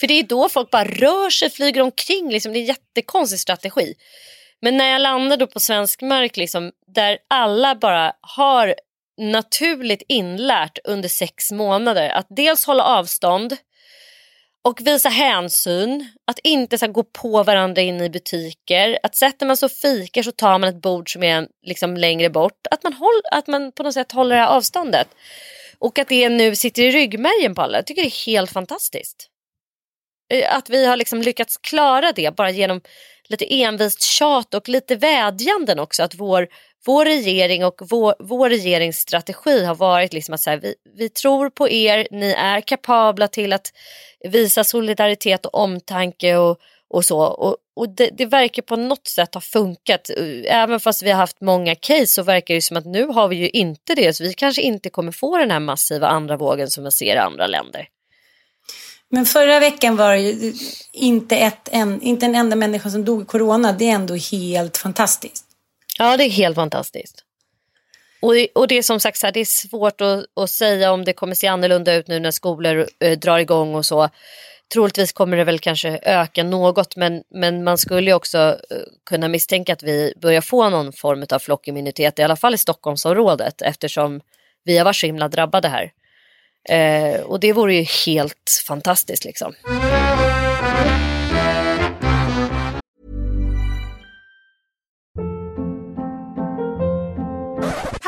[0.00, 2.30] För det är då folk bara rör sig, flyger omkring.
[2.30, 2.52] Liksom.
[2.52, 3.94] Det är en jättekonstig strategi.
[4.62, 8.74] Men när jag landade på svensk mark liksom, där alla bara har
[9.18, 13.56] naturligt inlärt under sex månader att dels hålla avstånd
[14.64, 18.98] och visa hänsyn, att inte så här, gå på varandra in i butiker.
[19.02, 22.30] Att sätter man sig och fikar så tar man ett bord som är liksom, längre
[22.30, 22.66] bort.
[22.70, 25.08] Att man, håll, att man på något sätt håller det här avståndet.
[25.78, 27.78] Och att det nu sitter i ryggmärgen på alla.
[27.78, 29.28] Jag tycker det är helt fantastiskt.
[30.32, 32.80] Eh, att vi har liksom lyckats klara det bara genom
[33.28, 36.02] lite envist tjat och lite vädjanden också.
[36.02, 36.48] Att vår,
[36.86, 41.50] vår regering och vår, vår regeringsstrategi har varit liksom att så här, vi, vi tror
[41.50, 43.72] på er, ni är kapabla till att
[44.24, 46.58] visa solidaritet och omtanke och,
[46.90, 47.20] och så.
[47.20, 50.10] Och, och det, det verkar på något sätt ha funkat.
[50.44, 53.36] Även fast vi har haft många case så verkar det som att nu har vi
[53.36, 54.16] ju inte det.
[54.16, 57.18] Så vi kanske inte kommer få den här massiva andra vågen som vi ser i
[57.18, 57.88] andra länder.
[59.10, 60.52] Men förra veckan var det ju
[60.92, 63.72] inte, ett, en, inte en enda människa som dog i corona.
[63.72, 65.47] Det är ändå helt fantastiskt.
[65.98, 67.24] Ja, det är helt fantastiskt.
[68.20, 71.04] Och, och det är som sagt så här, det är svårt att, att, säga om
[71.04, 74.08] det kommer se annorlunda ut nu när skolor eh, drar igång och så.
[74.72, 78.38] Troligtvis kommer det väl kanske öka något men, men man skulle ju också
[78.70, 78.76] eh,
[79.06, 83.62] kunna misstänka att vi börjar få någon form av flockimmunitet i alla fall i Stockholmsområdet
[83.62, 84.20] eftersom
[84.64, 85.92] vi har varit så himla drabbade här.
[86.68, 89.54] Eh, och det vore ju helt fantastiskt liksom.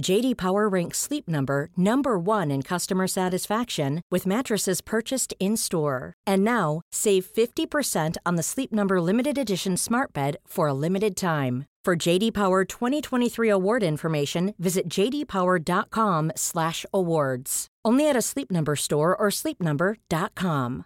[0.00, 6.14] JD Power ranks Sleep Number number 1 in customer satisfaction with mattresses purchased in-store.
[6.26, 11.16] And now, save 50% on the Sleep Number limited edition Smart Bed for a limited
[11.16, 11.64] time.
[11.84, 17.66] For JD Power 2023 award information, visit jdpower.com/awards.
[17.84, 20.84] Only at a Sleep Number store or sleepnumber.com.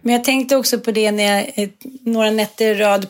[0.00, 1.68] Men jag tänkte också på det när jag eh,
[2.02, 3.08] några nätter rad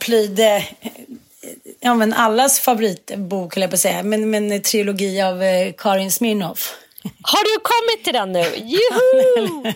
[1.82, 6.12] ja, men allas favoritbok, eller på att säga, men, men en trilogi av eh, Karin
[6.12, 6.74] Smirnoff.
[7.22, 8.38] Har du kommit till den nu?
[8.56, 9.72] Juhu!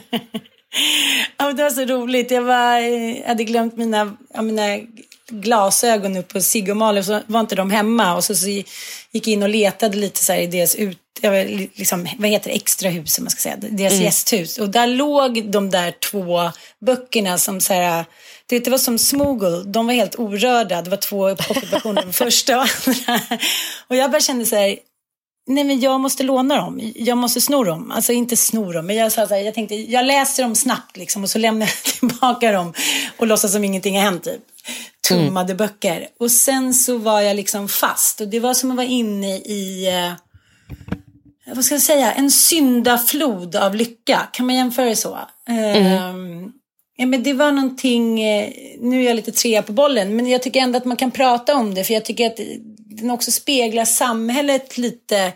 [1.36, 2.30] ja, det var så roligt.
[2.30, 4.78] Jag, var, jag hade glömt mina, ja, mina
[5.28, 8.66] glasögon upp på Sigge och Malin så var inte de hemma och så, så gick
[9.12, 10.98] jag in och letade lite så här i deras ut,
[11.74, 14.04] liksom, vad heter det, extra hus man ska säga, deras mm.
[14.04, 16.50] gästhus och där låg de där två
[16.80, 18.04] böckerna som så här
[18.48, 20.82] det, det var som smuggle, de var helt orörda.
[20.82, 23.20] Det var två pocketversioner, den första och andra.
[23.88, 24.78] Och jag bara kände så här,
[25.46, 26.92] nej men jag måste låna dem.
[26.94, 27.90] Jag måste sno dem.
[27.90, 30.96] Alltså inte sno dem, men jag, sa så här, jag tänkte, jag läser dem snabbt
[30.96, 32.72] liksom och så lämnar jag tillbaka dem
[33.16, 34.24] och låtsas som ingenting har hänt.
[34.24, 34.42] Typ.
[35.08, 35.56] Tummade mm.
[35.56, 36.08] böcker.
[36.20, 39.88] Och sen så var jag liksom fast och det var som att vara inne i
[39.88, 40.12] eh,
[41.54, 44.28] vad ska jag säga, en syndaflod av lycka.
[44.32, 45.18] Kan man jämföra det så?
[45.48, 46.14] Mm.
[46.14, 46.52] Um,
[46.96, 50.42] Ja, men det var någonting, eh, nu är jag lite trea på bollen, men jag
[50.42, 52.40] tycker ändå att man kan prata om det för jag tycker att
[52.76, 55.32] den också speglar samhället lite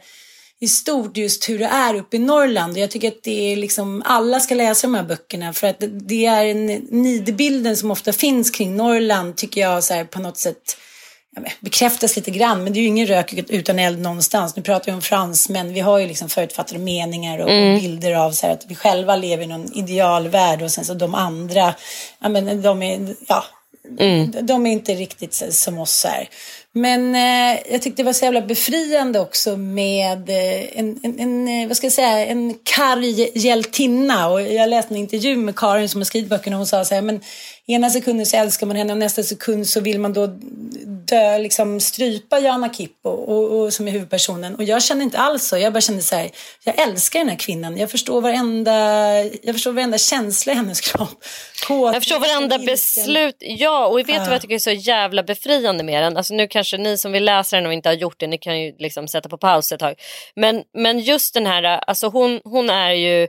[0.60, 2.78] i stort just hur det är uppe i Norrland.
[2.78, 6.26] Jag tycker att det är liksom, alla ska läsa de här böckerna för att det
[6.26, 10.76] är en nidbilden som ofta finns kring Norrland tycker jag så här, på något sätt
[11.60, 14.56] bekräftas lite grann, men det är ju ingen rök utan eld någonstans.
[14.56, 17.80] Nu pratar vi om fransmän, vi har ju liksom förutfattade meningar och, mm.
[17.80, 21.14] bilder av så här, att vi själva lever i någon idealvärld och sen så de
[21.14, 21.74] andra,
[22.20, 23.44] ja men de är, ja,
[23.98, 24.46] mm.
[24.46, 26.28] de är inte riktigt som oss här.
[26.72, 31.48] Men eh, jag tyckte det var så jävla befriande också med eh, en, en, en,
[31.48, 34.28] eh, vad ska jag säga, en karg hjältinna.
[34.28, 36.94] Och jag läste en intervju med Karin som har skrivit böckerna och hon sa så
[36.94, 37.20] här, men
[37.66, 40.26] ena sekunden så älskar man henne och nästa sekund så vill man då
[41.06, 44.54] dö, liksom strypa Jana Kippo och, och, som är huvudpersonen.
[44.54, 45.58] Och jag kände inte alls så.
[45.58, 46.30] Jag bara kände så här,
[46.64, 47.78] jag älskar den här kvinnan.
[47.78, 48.72] Jag förstår varenda,
[49.42, 51.24] jag förstår varenda känsla i hennes kropp.
[51.68, 53.36] jag förstår varenda beslut.
[53.40, 54.24] Ja, och vet du ja.
[54.24, 56.16] vad jag tycker är så jävla befriande med den?
[56.16, 58.60] Alltså nu kanske ni som vill läsa den och inte har gjort det, ni kan
[58.60, 59.94] ju liksom sätta på paus ett tag.
[60.36, 63.28] Men, men just den här, alltså hon, hon är ju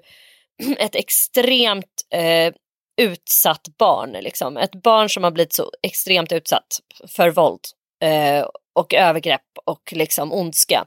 [0.77, 2.53] ett extremt eh,
[3.01, 4.11] utsatt barn.
[4.11, 4.57] Liksom.
[4.57, 7.59] Ett barn som har blivit så extremt utsatt för våld
[8.03, 8.45] eh,
[8.75, 10.85] och övergrepp och liksom ondska.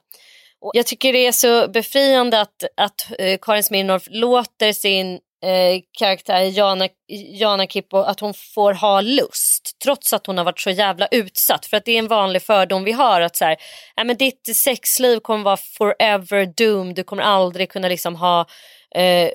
[0.60, 5.80] Och jag tycker det är så befriande att, att eh, Karin Smirnoff låter sin eh,
[5.98, 10.70] karaktär Jana, Jana Kippo att hon får ha lust trots att hon har varit så
[10.70, 11.66] jävla utsatt.
[11.66, 13.56] För att det är en vanlig fördom vi har att så här,
[13.96, 16.96] äh, men ditt sexliv kommer vara forever doomed.
[16.96, 18.46] Du kommer aldrig kunna liksom ha
[18.94, 19.30] eh,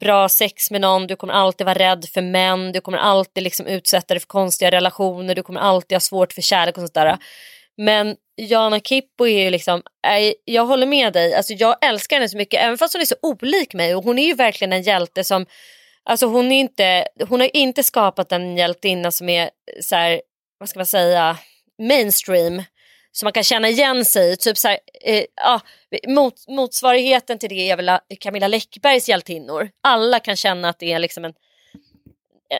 [0.00, 3.66] bra sex med någon, du kommer alltid vara rädd för män, du kommer alltid liksom
[3.66, 7.18] utsätta dig för konstiga relationer, du kommer alltid ha svårt för kärlek och sånt där.
[7.76, 12.28] Men Jana Kippo är ju liksom, eh, jag håller med dig, alltså jag älskar henne
[12.28, 14.82] så mycket även fast hon är så olik mig och hon är ju verkligen en
[14.82, 15.46] hjälte som,
[16.04, 19.50] alltså hon, är inte, hon har inte skapat en hjältinna som är
[19.82, 20.20] så här,
[20.58, 21.38] vad ska man säga,
[21.82, 22.62] mainstream
[23.16, 24.36] som man kan känna igen sig.
[24.36, 25.60] Typ så här, eh, ja,
[26.08, 29.70] mot, motsvarigheten till det är väl Camilla Läckbergs hjältinnor.
[29.82, 31.34] Alla kan känna att det är liksom en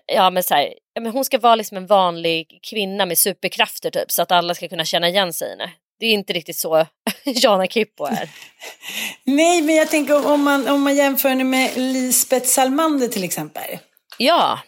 [0.06, 4.10] ja, men så här, men hon ska vara liksom en vanlig kvinna med superkrafter typ
[4.10, 5.72] så att alla ska kunna känna igen sig i henne.
[6.00, 6.86] Det är inte riktigt så
[7.24, 8.28] Jana Kippo är.
[9.24, 13.78] Nej, men jag tänker om man, om man jämför henne med Lisbeth Salmander till exempel.
[14.18, 14.58] Ja.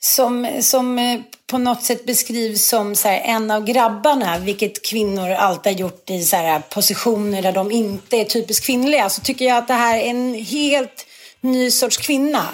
[0.00, 5.30] Som, som eh, på något sätt beskrivs som så här, en av grabbarna, vilket kvinnor
[5.30, 9.44] alltid har gjort i så här, positioner där de inte är typiskt kvinnliga, så tycker
[9.44, 11.06] jag att det här är en helt
[11.40, 12.46] ny sorts kvinna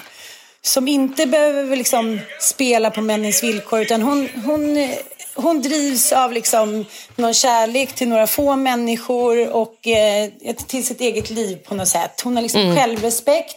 [0.62, 4.88] som inte behöver liksom spela på männens villkor utan hon, hon,
[5.34, 6.84] hon drivs av liksom
[7.16, 10.30] någon kärlek till några få människor och eh,
[10.66, 12.20] till sitt eget liv på något sätt.
[12.20, 12.76] Hon har liksom mm.
[12.76, 13.56] självrespekt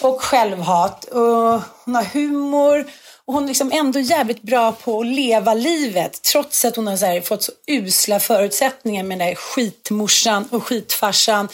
[0.00, 2.86] och självhat och hon har humor
[3.26, 6.96] och hon är liksom ändå jävligt bra på att leva livet trots att hon har
[6.96, 11.48] så fått så usla förutsättningar med den där skitmorsan och skitfarsan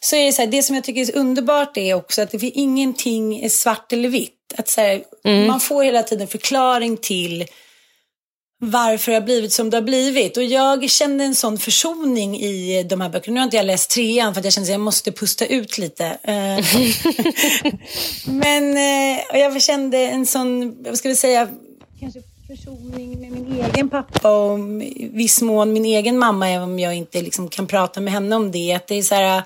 [0.00, 2.30] så är det så här, det som jag tycker är så underbart är också att
[2.30, 4.54] det finns ingenting är svart eller vitt.
[4.58, 5.46] Att så här, mm.
[5.46, 7.46] Man får hela tiden förklaring till
[8.62, 10.36] varför det har blivit som det har blivit.
[10.36, 13.34] Och jag kände en sån försoning i de här böckerna.
[13.34, 15.78] Nu har inte jag läst trean för att jag kände att jag måste pusta ut
[15.78, 16.06] lite.
[16.06, 16.64] Eh,
[18.26, 21.48] men eh, jag kände en sån, vad ska vi säga,
[22.00, 22.20] kanske
[22.56, 26.94] försoning med min egen pappa och i viss mån min egen mamma, även om jag
[26.94, 28.72] inte liksom kan prata med henne om det.
[28.72, 29.42] Att det är så här,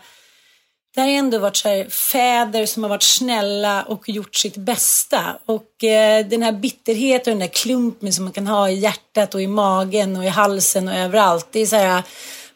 [0.94, 5.38] det har ändå varit så här, fäder som har varit snälla och gjort sitt bästa.
[5.46, 9.34] Och eh, den här bitterheten och den där klumpen som man kan ha i hjärtat
[9.34, 11.48] och i magen och i halsen och överallt.
[11.50, 12.02] Det är så här,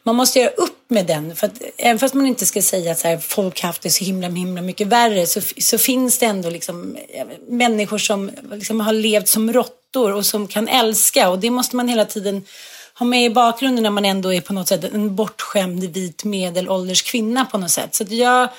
[0.03, 1.35] man måste göra upp med den.
[1.35, 4.05] För att, även fast man inte ska säga att så här, folk haft det så
[4.05, 8.93] himla, himla mycket värre så, så finns det ändå liksom, eh, människor som liksom har
[8.93, 11.29] levt som råttor och som kan älska.
[11.29, 12.45] Och det måste man hela tiden
[12.99, 17.01] ha med i bakgrunden när man ändå är på något sätt en bortskämd vit medelålders
[17.01, 17.95] kvinna på något sätt.
[17.95, 18.49] Så jag,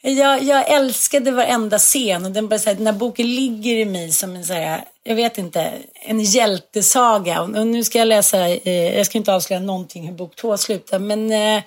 [0.00, 3.84] jag, jag älskade varenda scen och den, bara så här, den här boken ligger i
[3.84, 7.42] mig som en så här, jag vet inte, en hjältesaga.
[7.42, 10.56] Och, och nu ska jag läsa, eh, jag ska inte avslöja någonting hur bok två
[10.56, 11.62] slutar, men eh,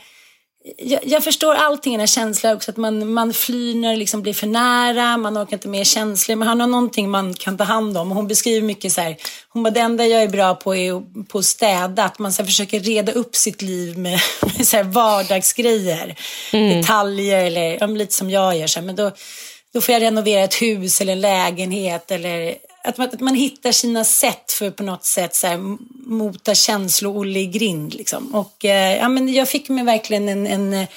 [0.78, 4.22] jag, jag, förstår allting, den här känslan också, att man, man flyr när det liksom
[4.22, 7.64] blir för nära, man orkar inte med känslor, men han har någonting man kan ta
[7.64, 8.12] hand om.
[8.12, 9.18] Hon beskriver mycket så här,
[9.50, 12.42] hon bara, det enda jag är bra på är på att städa, att man så
[12.42, 14.20] här, försöker reda upp sitt liv med,
[14.58, 16.16] med så här, vardagsgrejer,
[16.54, 16.78] mm.
[16.78, 18.68] detaljer eller lite som jag gör.
[18.68, 19.12] Så här, men då,
[19.74, 22.56] då får jag renovera ett hus eller en lägenhet eller
[22.88, 25.78] att man, att man hittar sina sätt för på något sätt så här,
[26.10, 27.94] mota känslor-Olle i grind.
[27.94, 28.36] Liksom.
[28.36, 30.88] Och eh, ja, men jag fick mig verkligen en, en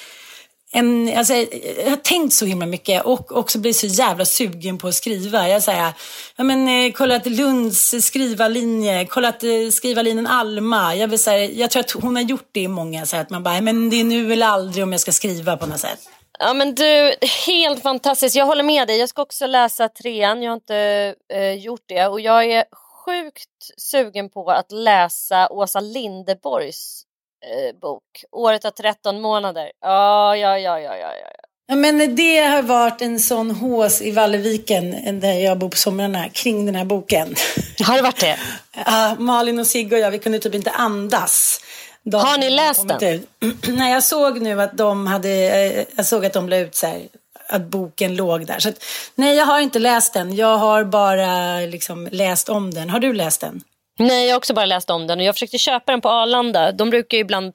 [0.73, 4.87] en, alltså, jag har tänkt så himla mycket och också blivit så jävla sugen på
[4.87, 5.49] att skriva.
[5.49, 5.93] Jag säger,
[6.35, 10.95] ja, men, eh, kollat Lunds skrivarlinje, kollat eh, skrivarlinjen Alma.
[10.95, 13.23] Jag, vill, så här, jag tror att hon har gjort det i många, så här,
[13.23, 15.79] att man bara, men det är nu eller aldrig om jag ska skriva på något
[15.79, 15.99] sätt.
[16.43, 17.15] Ja men du,
[17.47, 18.35] helt fantastiskt.
[18.35, 18.97] Jag håller med dig.
[18.97, 20.43] Jag ska också läsa trean.
[20.43, 22.07] Jag har inte eh, gjort det.
[22.07, 22.63] Och jag är
[23.05, 27.03] sjukt sugen på att läsa Åsa Lindeborgs
[27.45, 28.03] eh, bok.
[28.31, 29.71] Året har 13 månader.
[29.81, 31.29] Ja, ja, ja, ja, ja, ja.
[31.67, 36.29] Ja, men det har varit en sån hås i Valleviken där jag bor på somrarna
[36.29, 37.35] kring den här boken.
[37.83, 38.37] Har det varit det?
[38.85, 41.61] Ja, Malin och Sigge och jag, vi kunde typ inte andas.
[42.03, 43.27] De har ni läst den?
[43.67, 46.87] Nej, jag såg nu att de hade, eh, jag såg att de la ut så
[46.87, 47.01] här,
[47.47, 48.59] att boken låg där.
[48.59, 48.83] Så att,
[49.15, 50.35] nej, jag har inte läst den.
[50.35, 52.89] Jag har bara liksom läst om den.
[52.89, 53.61] Har du läst den?
[53.99, 56.71] Nej, jag har också bara läst om den och jag försökte köpa den på Arlanda.
[56.71, 57.53] De brukar ju ibland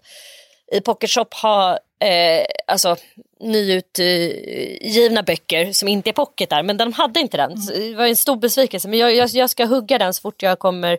[0.73, 2.97] i Pocket Shop ha eh, alltså,
[3.41, 7.57] nyutgivna böcker som inte är pocket där, men de hade inte den.
[7.57, 8.89] Så det var en stor besvikelse.
[8.89, 10.99] Men jag, jag, jag, ska hugga den så fort jag kommer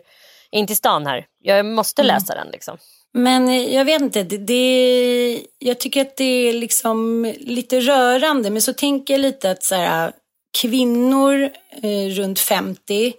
[0.50, 1.26] in till stan här.
[1.42, 2.14] Jag måste mm.
[2.14, 2.44] läsa mm.
[2.44, 2.78] den liksom.
[3.14, 8.50] Men jag vet inte, det, det, jag tycker att det är liksom lite rörande.
[8.50, 10.12] Men så tänker jag lite att så här,
[10.60, 11.50] kvinnor
[11.82, 13.12] eh, runt 50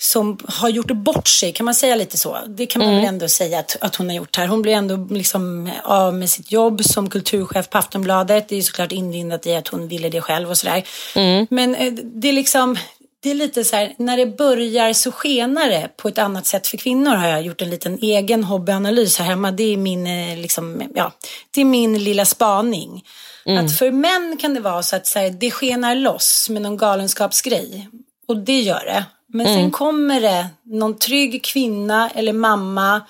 [0.00, 2.38] som har gjort bort sig, kan man säga lite så?
[2.48, 3.00] Det kan man mm.
[3.00, 4.46] väl ändå säga att, att hon har gjort här.
[4.46, 8.48] Hon blir ändå liksom av med sitt jobb som kulturchef på Aftonbladet.
[8.48, 10.84] Det är såklart inlindat i att hon ville det själv och sådär.
[11.14, 11.46] Mm.
[11.50, 12.76] Men eh, det är liksom,
[13.24, 16.66] det är lite så här, när det börjar så skenar det på ett annat sätt
[16.66, 19.50] för kvinnor har jag gjort en liten egen hobbyanalys här hemma.
[19.50, 21.12] Det är min, eh, liksom, ja,
[21.50, 23.04] det är min lilla spaning.
[23.46, 23.64] Mm.
[23.64, 26.76] Att för män kan det vara så att så här, det skenar loss med någon
[26.76, 27.88] galenskapsgrej.
[28.28, 29.04] Och det gör det.
[29.26, 29.58] Men mm.
[29.58, 33.02] sen kommer det någon trygg kvinna eller mamma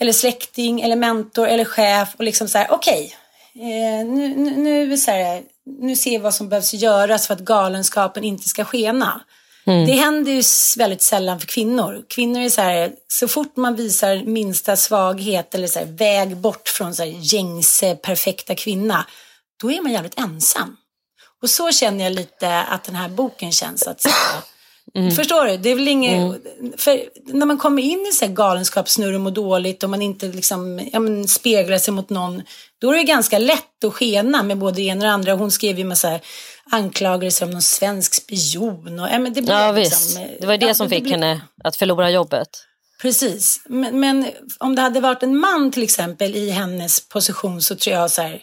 [0.00, 3.19] eller släkting eller mentor eller chef och liksom så här, okej, okay,
[3.54, 5.42] eh, nu, nu, så här,
[5.80, 9.20] nu ser vi vad som behövs göras för att galenskapen inte ska skena.
[9.66, 9.86] Mm.
[9.86, 10.42] Det händer ju
[10.78, 12.04] väldigt sällan för kvinnor.
[12.08, 16.68] Kvinnor är så här, så fort man visar minsta svaghet eller så här, väg bort
[16.68, 19.06] från så här, gängse perfekta kvinna,
[19.60, 20.76] då är man jävligt ensam.
[21.42, 23.86] Och så känner jag lite att den här boken känns.
[23.86, 24.08] Att, så
[24.94, 25.10] Mm.
[25.10, 25.56] Förstår du?
[25.56, 26.16] Det är väl inget...
[26.16, 26.72] Mm.
[26.76, 28.32] För när man kommer in i så här
[29.14, 32.42] och mår dåligt och man inte liksom, ja, men speglar sig mot någon.
[32.80, 35.32] Då är det ganska lätt att skena med både det ena och det andra.
[35.32, 36.20] Hon skrev ju massa
[36.70, 39.00] anklagelser om någon svensk spion.
[39.00, 40.40] Och, ja, men det blev ja liksom, visst.
[40.40, 41.20] Det var det ja, som fick det blev...
[41.20, 42.48] henne att förlora jobbet.
[43.02, 43.60] Precis.
[43.66, 44.26] Men, men,
[44.58, 48.22] om det hade varit en man till exempel i hennes position så tror jag så
[48.22, 48.40] här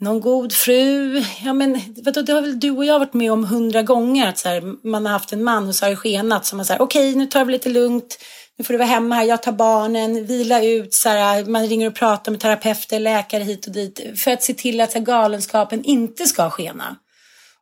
[0.00, 1.22] någon god fru.
[1.44, 4.28] Ja, men, vadå, det har väl du och jag varit med om hundra gånger.
[4.28, 6.46] Att så här, man har haft en man och så har det skenat.
[6.46, 8.18] Så man säger okej okay, nu tar vi lite lugnt.
[8.58, 9.24] Nu får du vara hemma här.
[9.24, 10.94] Jag tar barnen, vila ut.
[10.94, 14.20] Så här, man ringer och pratar med terapeuter, läkare hit och dit.
[14.20, 16.96] För att se till att här, galenskapen inte ska skena.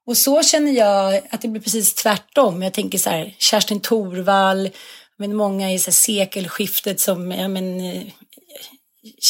[0.07, 2.63] Och så känner jag att det blir precis tvärtom.
[2.63, 4.71] Jag tänker så här, Kerstin Torvall,
[5.17, 8.03] men många i så här, sekelskiftet som ja, men, eh,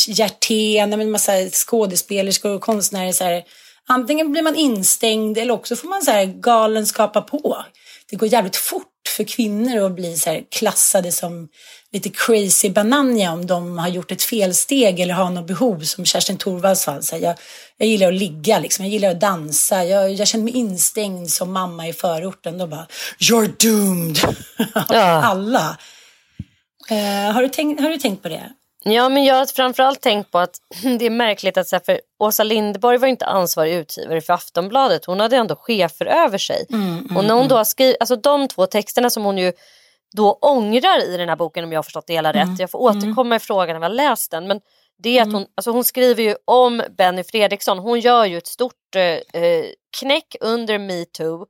[0.09, 3.13] Hjertén, en massa skådespelerskor och konstnärer.
[3.13, 3.45] Så här,
[3.89, 7.65] antingen blir man instängd eller också får man så här galenskapa på.
[8.11, 11.49] Det går jävligt fort för kvinnor att bli så här klassade som
[11.93, 16.37] lite crazy bananja om de har gjort ett felsteg eller har något behov som Kerstin
[16.39, 17.03] Thorvalds fall.
[17.03, 17.35] Så jag,
[17.77, 18.85] jag gillar att ligga, liksom.
[18.85, 19.85] jag gillar att dansa.
[19.85, 22.59] Jag, jag känner mig instängd som mamma i förorten.
[22.59, 22.87] Då bara,
[23.19, 24.19] you're doomed!
[24.89, 25.23] Ja.
[25.23, 25.77] Alla.
[26.91, 28.51] Uh, har, du tänkt, har du tänkt på det?
[28.85, 30.57] Ja, men jag har framförallt tänkt på att
[30.99, 35.05] det är märkligt att så här, för Åsa Lindborg var inte ansvarig utgivare för Aftonbladet.
[35.05, 36.67] Hon hade ändå chefer över sig.
[36.71, 37.57] Mm, mm, och när hon då mm.
[37.57, 39.53] har skrivit, alltså de två texterna som hon ju
[40.17, 42.61] då ångrar i den här boken om jag har förstått det hela mm, rätt.
[42.61, 42.99] Jag får mm.
[42.99, 44.49] återkomma i frågan när jag läst den.
[44.49, 44.61] Men
[45.03, 47.79] det är att hon, alltså hon skriver ju om Benny Fredriksson.
[47.79, 49.65] Hon gör ju ett stort eh, eh
[50.01, 51.47] knäck under metoo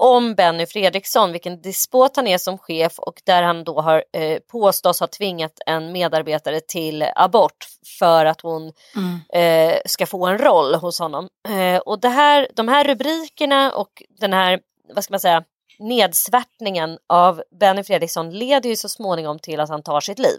[0.00, 4.38] om Benny Fredriksson, vilken despot han är som chef och där han då har eh,
[4.38, 7.66] påstås ha tvingat en medarbetare till abort
[7.98, 9.20] för att hon mm.
[9.32, 11.28] eh, ska få en roll hos honom.
[11.48, 14.60] Eh, och det här, de här rubrikerna och den här,
[14.94, 15.44] vad ska man säga,
[15.78, 20.38] nedsvärtningen av Benny Fredriksson leder ju så småningom till att han tar sitt liv.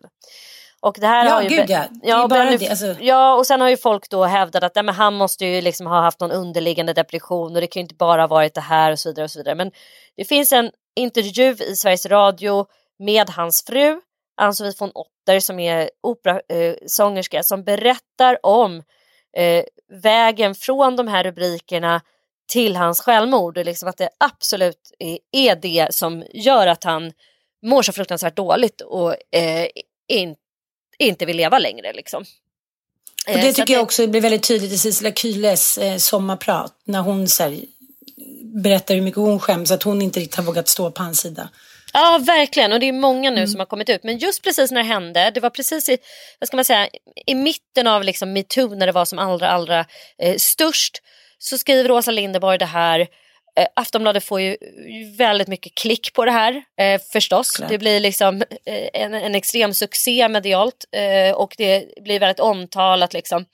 [0.82, 1.84] Och det här ja, har ju, gud ja.
[2.04, 2.96] Ja, bara det, alltså.
[3.00, 5.88] ja, och sen har ju folk då hävdat att ja, men han måste ju liksom
[5.88, 8.92] ha haft någon underliggande depression och det kan ju inte bara ha varit det här
[8.92, 9.24] och så vidare.
[9.24, 9.56] och så vidare.
[9.56, 9.72] Men
[10.18, 12.66] det finns en intervju i Sveriges Radio
[13.00, 14.02] med hans fru
[14.42, 18.84] Ann-Sofie von Otter som är operasångerska eh, som berättar om
[19.38, 19.64] eh,
[20.04, 22.02] vägen från de här rubrikerna
[22.52, 27.12] till hans självmord och liksom att det absolut är, är det som gör att han
[27.66, 29.68] mår så fruktansvärt dåligt och eh,
[30.08, 30.42] inte
[31.08, 31.94] inte vill leva längre.
[31.94, 32.26] Liksom.
[33.28, 37.00] Och det eh, tycker jag också blir väldigt tydligt i Cecilia Kyles eh, sommarprat när
[37.00, 37.60] hon så här,
[38.64, 41.50] berättar hur mycket hon skäms att hon inte riktigt har vågat stå på hans sida.
[41.94, 43.48] Ja verkligen och det är många nu mm.
[43.48, 45.98] som har kommit ut men just precis när det hände, det var precis i,
[46.40, 46.90] vad ska man säga,
[47.26, 49.86] i mitten av liksom metoo när det var som allra allra
[50.22, 51.02] eh, störst
[51.38, 53.08] så skriver Åsa Linderborg det här
[53.56, 54.58] Eh, Aftonbladet får ju
[55.18, 57.52] väldigt mycket klick på det här eh, förstås.
[57.52, 57.70] Klart.
[57.70, 63.14] Det blir liksom eh, en, en extrem succé medialt eh, och det blir väldigt omtalat
[63.14, 63.46] liksom.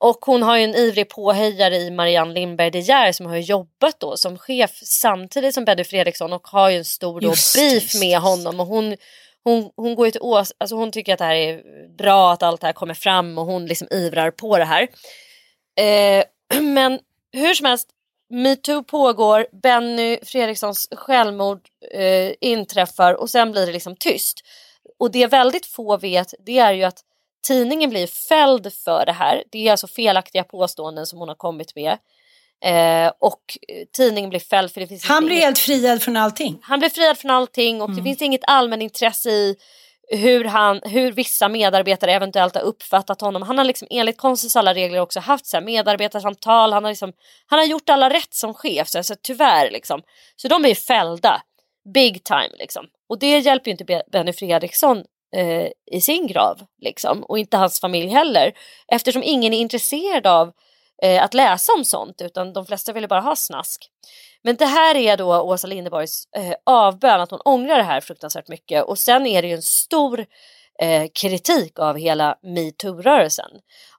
[0.00, 4.00] Och hon har ju en ivrig påhejare i Marianne Lindberg De Geer som har jobbat
[4.00, 7.72] då som chef samtidigt som Benny Fredriksson och har ju en stor då just, beef
[7.72, 8.96] just, med honom och hon
[9.44, 11.62] hon, hon, går till ås, alltså hon tycker att det här är
[11.96, 14.88] bra att allt det här kommer fram och hon liksom ivrar på det här.
[15.80, 16.24] Eh,
[16.62, 16.98] men
[17.32, 17.88] hur som helst,
[18.30, 21.60] metoo pågår, Benny Fredrikssons självmord
[21.94, 24.40] eh, inträffar och sen blir det liksom tyst.
[24.98, 26.98] Och det väldigt få vet det är ju att
[27.46, 29.42] tidningen blir fälld för det här.
[29.50, 31.98] Det är alltså felaktiga påståenden som hon har kommit med.
[32.64, 33.58] Eh, och
[33.96, 35.44] tidningen blir fälld för det finns Han blir inget...
[35.44, 36.58] helt friad från allting.
[36.62, 37.96] Han blir friad från allting och mm.
[37.96, 39.56] det finns inget allmänintresse i
[40.10, 43.42] hur, han, hur vissa medarbetare eventuellt har uppfattat honom.
[43.42, 47.12] Han har liksom enligt konstens alla regler också haft så här medarbetarsamtal, han har, liksom,
[47.46, 50.02] han har gjort alla rätt som chef, så, så tyvärr liksom.
[50.36, 51.42] Så de är fällda,
[51.94, 52.86] big time liksom.
[53.08, 55.04] Och det hjälper ju inte Benny Fredriksson
[55.36, 58.52] eh, i sin grav liksom och inte hans familj heller
[58.92, 60.52] eftersom ingen är intresserad av
[61.02, 63.90] eh, att läsa om sånt utan de flesta vill bara ha snask.
[64.44, 68.48] Men det här är då Åsa Linderborgs eh, avbön att hon ångrar det här fruktansvärt
[68.48, 70.26] mycket och sen är det ju en stor
[70.82, 73.50] eh, kritik av hela metoo-rörelsen.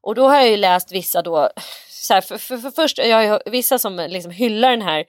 [0.02, 1.50] Och då har jag ju läst vissa då,
[1.90, 5.06] så här, för, för, för, först, jag har vissa som liksom hyllar den här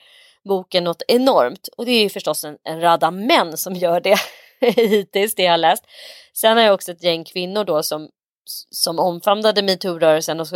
[0.48, 4.18] boken något enormt och det är ju förstås en, en radda män som gör det
[4.60, 5.84] hittills, det jag har läst.
[6.34, 8.08] Sen har jag också ett gäng kvinnor då som
[8.70, 10.46] som omfamnade metoo-rörelsen och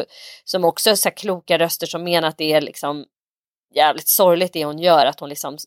[0.44, 3.04] som också är så kloka röster som menar att det är liksom
[3.74, 5.06] jävligt sorgligt det hon gör.
[5.06, 5.58] Att hon, liksom,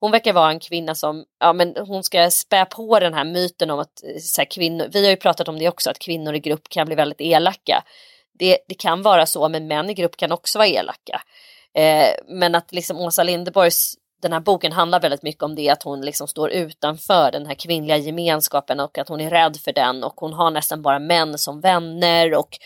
[0.00, 3.70] hon verkar vara en kvinna som, ja men hon ska spä på den här myten
[3.70, 6.34] om att eh, så här, kvinnor, vi har ju pratat om det också, att kvinnor
[6.34, 7.84] i grupp kan bli väldigt elaka.
[8.38, 11.22] Det, det kan vara så, men män i grupp kan också vara elaka.
[11.74, 15.82] Eh, men att liksom Åsa Linderborgs den här boken handlar väldigt mycket om det att
[15.82, 20.04] hon liksom står utanför den här kvinnliga gemenskapen och att hon är rädd för den
[20.04, 22.58] och hon har nästan bara män som vänner och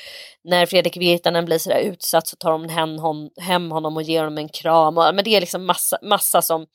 [0.44, 4.18] när Fredrik Virtanen blir sådär utsatt så tar hon hem, hon, hem honom och ger
[4.18, 4.98] honom en kram.
[4.98, 6.66] Och, men det är liksom massa, massa som,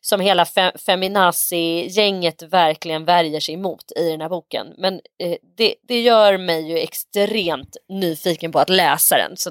[0.00, 4.66] som hela fe, feminazi-gänget verkligen värjer sig emot i den här boken.
[4.78, 9.36] Men eh, det, det gör mig ju extremt nyfiken på att läsa den.
[9.36, 9.50] Så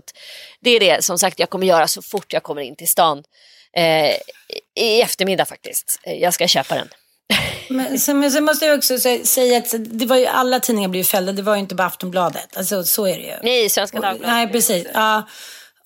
[0.61, 3.23] det är det som sagt jag kommer göra så fort jag kommer in till stan
[3.75, 4.15] eh,
[4.76, 5.99] i eftermiddag faktiskt.
[6.03, 6.89] Jag ska köpa den.
[7.69, 11.32] Men sen, sen måste jag också säga att det var ju alla tidningar blev fällda.
[11.32, 12.57] Det var ju inte bara Aftonbladet.
[12.57, 13.34] Alltså så är det ju.
[13.43, 14.28] Nej, Svenska Dagbladet.
[14.28, 14.88] Nej, precis.
[14.93, 15.23] Ja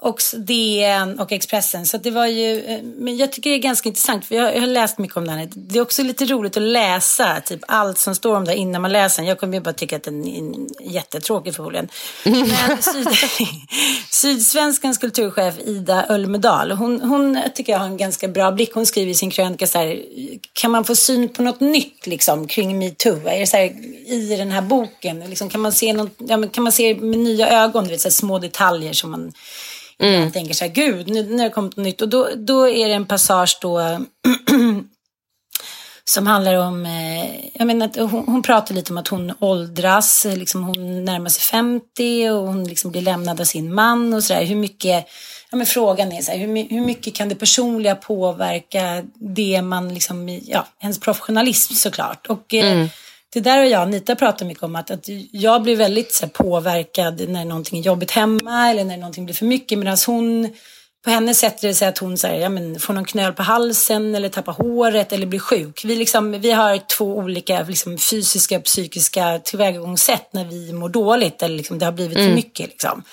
[0.01, 1.85] och DN och Expressen.
[1.85, 4.59] Så det var ju, eh, men jag tycker det är ganska intressant för jag, jag
[4.59, 5.51] har läst mycket om den.
[5.55, 8.91] Det är också lite roligt att läsa typ allt som står om det innan man
[8.91, 9.29] läser den.
[9.29, 11.89] Jag kommer ju bara tycka att den är jättetråkig förmodligen.
[12.23, 13.07] Men Syd,
[14.09, 18.73] Sydsvenskans kulturchef Ida Ölmedal, hon, hon tycker jag har en ganska bra blick.
[18.73, 20.01] Hon skriver i sin krönika så här,
[20.53, 23.27] kan man få syn på något nytt liksom kring metoo?
[23.27, 23.65] Är det så här,
[24.13, 25.19] i den här boken?
[25.19, 28.07] Liksom, kan, man se något, ja, kan man se med nya ögon, du vet, så
[28.07, 29.31] här, små detaljer som man
[30.03, 30.21] Mm.
[30.23, 32.01] Jag tänker så här, gud, nu, nu har det kommit något nytt.
[32.01, 33.79] Och då, då är det en passage då
[36.05, 40.25] som handlar om, eh, jag menar, att hon, hon, pratar lite om att hon åldras,
[40.35, 44.45] liksom hon närmar sig 50 och hon liksom blir lämnad av sin man och sådär.
[44.45, 45.07] Hur mycket,
[45.51, 49.03] ja men frågan är så här, hur, hur mycket kan det personliga påverka
[49.35, 52.27] det man liksom, ja, hennes professionalism såklart.
[52.27, 52.89] Och eh, mm
[53.33, 56.25] det där har jag och Anita pratat mycket om, att, att jag blir väldigt så
[56.25, 59.77] här, påverkad när någonting är jobbigt hemma eller när någonting blir för mycket.
[59.77, 60.49] Medan hon,
[61.03, 63.43] på henne sätter det sig att hon så här, ja, men, får någon knöl på
[63.43, 65.85] halsen eller tappar håret eller blir sjuk.
[65.85, 71.43] Vi, liksom, vi har två olika liksom, fysiska och psykiska tillvägagångssätt när vi mår dåligt
[71.43, 72.29] eller liksom, det har blivit mm.
[72.29, 72.69] för mycket.
[72.69, 73.03] Liksom.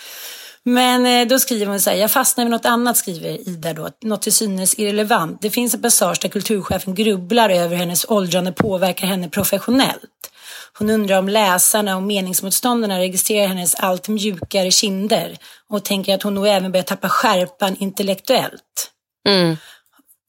[0.68, 3.88] Men eh, då skriver hon så här, jag fastnar med något annat skriver Ida då,
[4.02, 5.42] något till synes irrelevant.
[5.42, 10.30] Det finns en passage där kulturchefen grubblar över hennes åldrande påverkar henne professionellt.
[10.78, 15.36] Hon undrar om läsarna och meningsmotståndarna registrerar hennes allt mjukare kinder
[15.68, 18.90] och tänker att hon nog även börjar tappa skärpan intellektuellt.
[19.28, 19.56] Mm.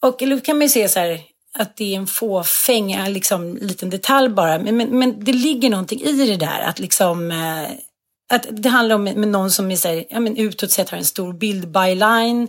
[0.01, 1.21] Och då kan man ju se så här,
[1.59, 4.59] att det är en fåfäng, liksom, liten detalj bara.
[4.59, 7.69] Men, men, men, det ligger någonting i det där att liksom eh,
[8.29, 10.97] att det handlar om med någon som är så här, ja, men utåt sett har
[10.97, 12.47] en stor bild byline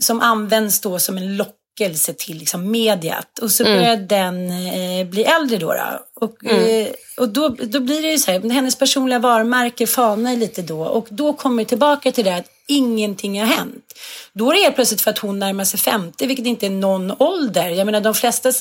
[0.00, 3.38] som används då som en lockelse till liksom mediet.
[3.38, 3.78] Och så mm.
[3.78, 5.72] börjar den eh, bli äldre då.
[5.72, 6.00] då.
[6.14, 6.86] Och, mm.
[6.86, 10.80] eh, och då, då blir det ju så här, hennes personliga varumärke fanar lite då.
[10.80, 13.94] Och då kommer det tillbaka till det att ingenting har hänt.
[14.32, 17.12] Då är det helt plötsligt för att hon närmar sig 50, vilket inte är någon
[17.18, 17.68] ålder.
[17.68, 18.52] Jag menar de flesta,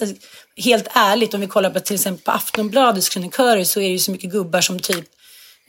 [0.58, 4.00] helt ärligt, om vi kollar på till exempel på Aftonbladets krönikörer så är det ju
[4.00, 5.06] så mycket gubbar som typ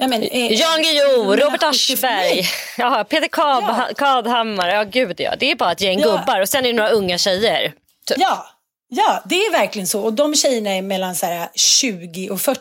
[0.07, 2.47] men, eh, Jan Guillou, Robert Aschberg,
[2.79, 3.89] ja, Peter Kab ja.
[3.97, 4.69] Kadhammar.
[4.69, 5.35] Ja, gud ja.
[5.39, 6.07] Det är bara ett gäng ja.
[6.07, 7.73] gubbar och sen är det några unga tjejer.
[8.07, 8.19] Typ.
[8.19, 8.47] Ja.
[8.89, 10.01] ja, det är verkligen så.
[10.01, 12.61] Och de tjejerna är mellan så här, 20 och 40.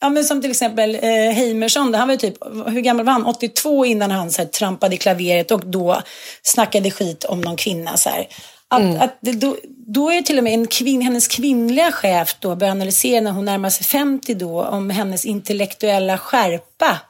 [0.00, 2.34] Ja, men som till exempel eh, Heimersson, han var typ,
[2.66, 3.26] hur gammal var han?
[3.26, 6.02] 82 innan han så här, trampade i klaveret och då
[6.42, 7.96] snackade skit om någon kvinna.
[7.96, 8.26] Så här.
[8.74, 9.00] Att, mm.
[9.00, 13.20] att då, då är till och med en kvinn, hennes kvinnliga chef då börjar analysera
[13.20, 17.00] när hon närmar sig 50 då om hennes intellektuella skärpa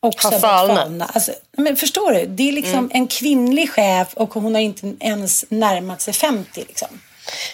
[0.00, 1.10] också har falnat.
[1.14, 2.26] Alltså, men förstår du?
[2.26, 2.90] Det är liksom mm.
[2.92, 6.88] en kvinnlig chef och hon har inte ens närmat sig 50 liksom.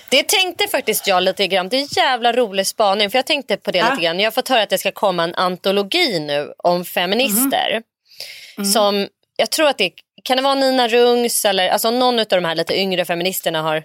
[0.09, 1.69] Det tänkte faktiskt jag lite grann.
[1.69, 3.11] Det är en jävla rolig spaning.
[3.11, 3.91] För jag tänkte på det ja.
[3.91, 4.21] lite grann.
[4.21, 7.71] Jag har fått höra att det ska komma en antologi nu om feminister.
[7.71, 7.83] Mm.
[8.59, 8.73] Mm.
[8.73, 9.91] Som jag tror att det
[10.27, 13.77] kan det vara Nina Rungs eller alltså någon av de här lite yngre feministerna har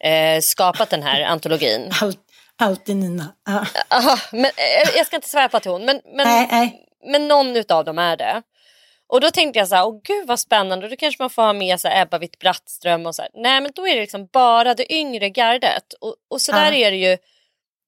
[0.00, 1.90] eh, skapat den här antologin.
[2.02, 2.14] All,
[2.58, 3.32] Alltid Nina.
[3.46, 3.66] Ja.
[3.90, 6.82] Aha, men, eh, jag ska inte svära på att hon, men, men, Nej, nej.
[7.06, 8.42] men någon utav dem är det.
[9.08, 11.52] Och då tänkte jag så här, åh gud vad spännande, då kanske man får ha
[11.52, 13.30] med sig Ebba Witt-Brattström och så här.
[13.34, 15.92] Nej men då är det liksom bara det yngre gardet.
[16.00, 16.86] Och, och så där Ja.
[16.86, 17.18] är det ju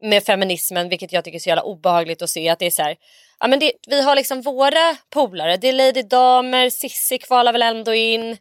[0.02, 2.48] med feminismen, vilket jag tycker är så jävla obehagligt att se.
[2.48, 2.96] Att det är så här,
[3.40, 7.62] ja, men det, vi har liksom våra polare, det är Lady Damer, Sissi kvalar väl
[7.62, 8.36] ändå in.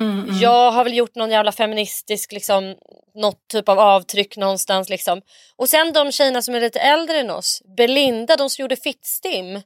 [0.00, 2.74] Mm, Jag har väl gjort någon jävla feministisk, liksom,
[3.14, 4.88] något typ av avtryck någonstans.
[4.88, 5.20] Liksom.
[5.56, 9.62] Och sen de tjejerna som är lite äldre än oss, Belinda, de som gjorde Fittstim.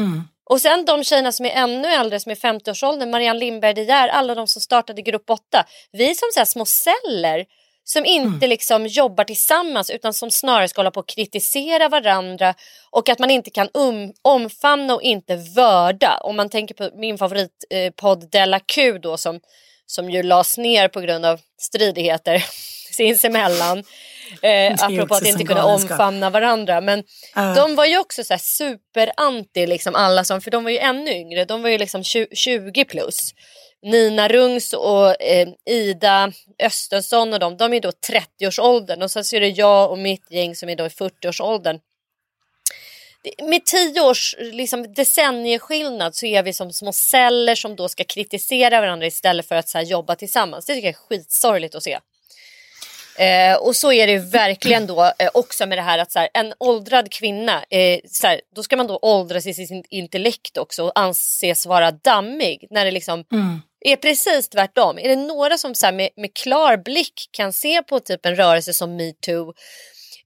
[0.00, 0.22] Mm.
[0.50, 4.08] Och sen de tjejerna som är ännu äldre, som är 50-årsåldern, Marianne Lindberg De Geer,
[4.08, 5.64] alla de som startade Grupp 8.
[5.92, 7.44] Vi är som så små celler
[7.84, 12.54] som inte liksom jobbar tillsammans utan som snarare ska hålla på att kritisera varandra
[12.90, 16.18] och att man inte kan um, omfamna och inte vörda.
[16.22, 19.40] Om man tänker på min favoritpodd eh, Della Q då som,
[19.86, 22.44] som ju lades ner på grund av stridigheter
[22.92, 23.84] sinsemellan.
[24.42, 26.80] Eh, apropå att inte kunna omfamna varandra.
[26.80, 27.04] Men
[27.34, 27.54] Ja.
[27.54, 31.10] de var ju också så här superanti liksom alla som, för de var ju ännu
[31.10, 33.34] yngre, de var ju liksom 20, 20 plus.
[33.82, 39.36] Nina Rungs och eh, Ida Östensson och de, de är då 30-årsåldern och sen så
[39.36, 41.78] är det jag och mitt gäng som är då i 40-årsåldern.
[43.42, 48.80] Med tio års liksom, decennieskillnad så är vi som små celler som då ska kritisera
[48.80, 50.66] varandra istället för att så här, jobba tillsammans.
[50.66, 51.98] Det tycker jag är skitsorgligt att se.
[53.18, 56.28] Eh, och så är det verkligen då eh, också med det här att så här,
[56.34, 60.84] en åldrad kvinna, eh, så här, då ska man då åldras i sin intellekt också
[60.84, 62.66] och anses vara dammig.
[62.70, 64.98] När det liksom mm är precis tvärtom.
[64.98, 68.36] Är det några som så här, med, med klar blick kan se på typ en
[68.36, 69.54] rörelse som metoo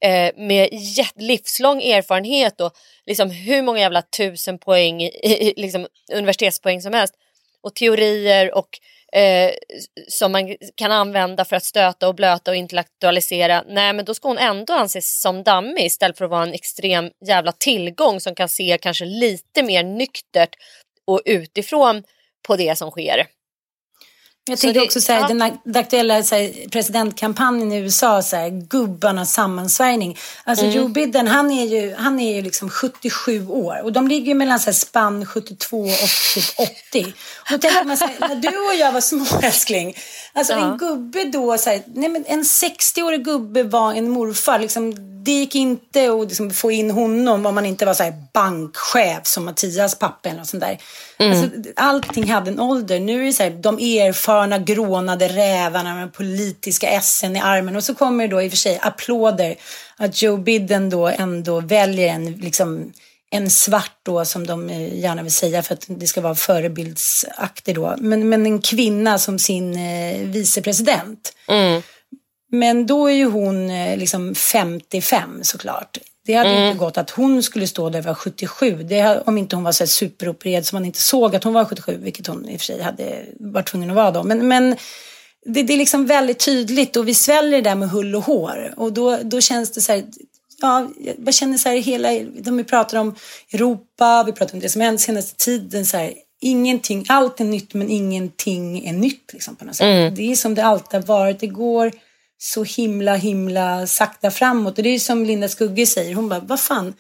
[0.01, 0.69] eh, med
[1.17, 2.73] livslång erfarenhet och
[3.07, 7.15] liksom hur många jävla tusen poäng, i, i, liksom universitetspoäng som helst
[7.63, 8.69] och teorier och
[9.13, 9.53] eh,
[10.09, 13.65] som man kan använda för att stöta och blöta och intellektualisera.
[13.69, 17.11] Nej men då ska hon ändå anses som dammig istället för att vara en extrem
[17.27, 20.57] jävla tillgång som kan se kanske lite mer nyktert
[21.07, 22.03] och utifrån
[22.47, 23.27] på det som sker.
[24.49, 25.29] Jag tänker också så här, ja.
[25.29, 30.19] den, ak- den aktuella här, presidentkampanjen i USA, så här, gubbarnas sammansvärjning.
[30.45, 30.77] Alltså Mm.
[30.77, 34.35] Joe Biden, han är ju, han är ju liksom 77 år och de ligger ju
[34.35, 35.89] mellan så här, spann 72 och
[36.35, 36.45] typ
[36.93, 37.13] 80.
[37.39, 39.95] Och då tänker man så här, när du och jag var små älskling,
[40.37, 44.95] alltså en gubbe då, så här, nej men en 60-årig gubbe var en morfar, liksom,
[45.27, 49.27] det gick inte att liksom, få in honom om man inte var så här, bankchef
[49.27, 50.79] som Mattias pappa eller något sånt där.
[51.19, 53.01] Alltså, allting hade en ålder.
[53.01, 57.77] Nu är det så här, de erfarna grånade rävarna med politiska essen i armen.
[57.77, 59.57] Och så kommer det då i och för sig applåder
[59.97, 62.93] att Joe Biden då ändå väljer en, liksom,
[63.31, 67.75] en svart då som de eh, gärna vill säga för att det ska vara förebildsaktig
[67.75, 67.95] då.
[67.99, 71.33] Men, men en kvinna som sin eh, vicepresident.
[72.51, 75.99] Men då är ju hon eh, liksom 55 såklart.
[76.27, 78.83] Det hade ju inte gått att hon skulle stå där och vara 77.
[78.83, 81.99] Det, om inte hon var så superopererad så man inte såg att hon var 77,
[82.03, 84.23] vilket hon i och för sig hade varit tvungen att vara då.
[84.23, 84.77] Men, men
[85.47, 88.75] det, det är liksom väldigt tydligt och vi sväljer det där med hull och hår.
[88.77, 90.05] Och då, då känns det så här,
[90.63, 90.89] ja,
[91.25, 92.09] jag känner så här hela,
[92.41, 93.15] de vi pratar om
[93.53, 97.75] Europa, vi pratar om det som hänt senaste tiden, så här, ingenting, allt är nytt
[97.75, 100.17] men ingenting är nytt liksom på något sätt.
[100.17, 101.93] Det är som det alltid har varit, det går
[102.39, 104.79] så himla, himla sakta framåt.
[104.79, 106.95] Och det är som Linda Skugge säger, hon bara, vad fan,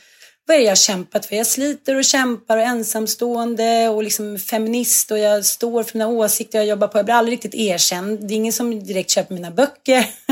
[0.47, 1.37] vad är det jag kämpat för?
[1.37, 6.59] Jag sliter och kämpar och ensamstående och liksom feminist och jag står för mina åsikter
[6.59, 6.99] jag jobbar på.
[6.99, 8.29] Jag blir aldrig riktigt erkänd.
[8.29, 10.07] Det är ingen som direkt köper mina böcker.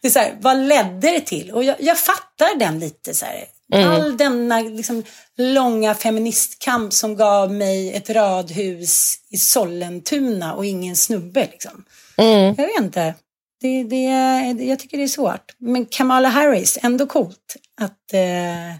[0.00, 1.52] det är så här, vad ledde det till?
[1.52, 3.44] Och jag, jag fattar den lite så här.
[3.74, 5.04] All denna liksom,
[5.36, 11.40] långa feministkamp som gav mig ett radhus i Sollentuna och ingen snubbe.
[11.40, 11.84] Liksom.
[12.56, 13.14] Jag vet inte.
[13.60, 14.04] Det, det,
[14.64, 15.54] jag tycker det är svårt.
[15.58, 18.12] Men Kamala Harris, ändå coolt att...
[18.12, 18.76] Eh,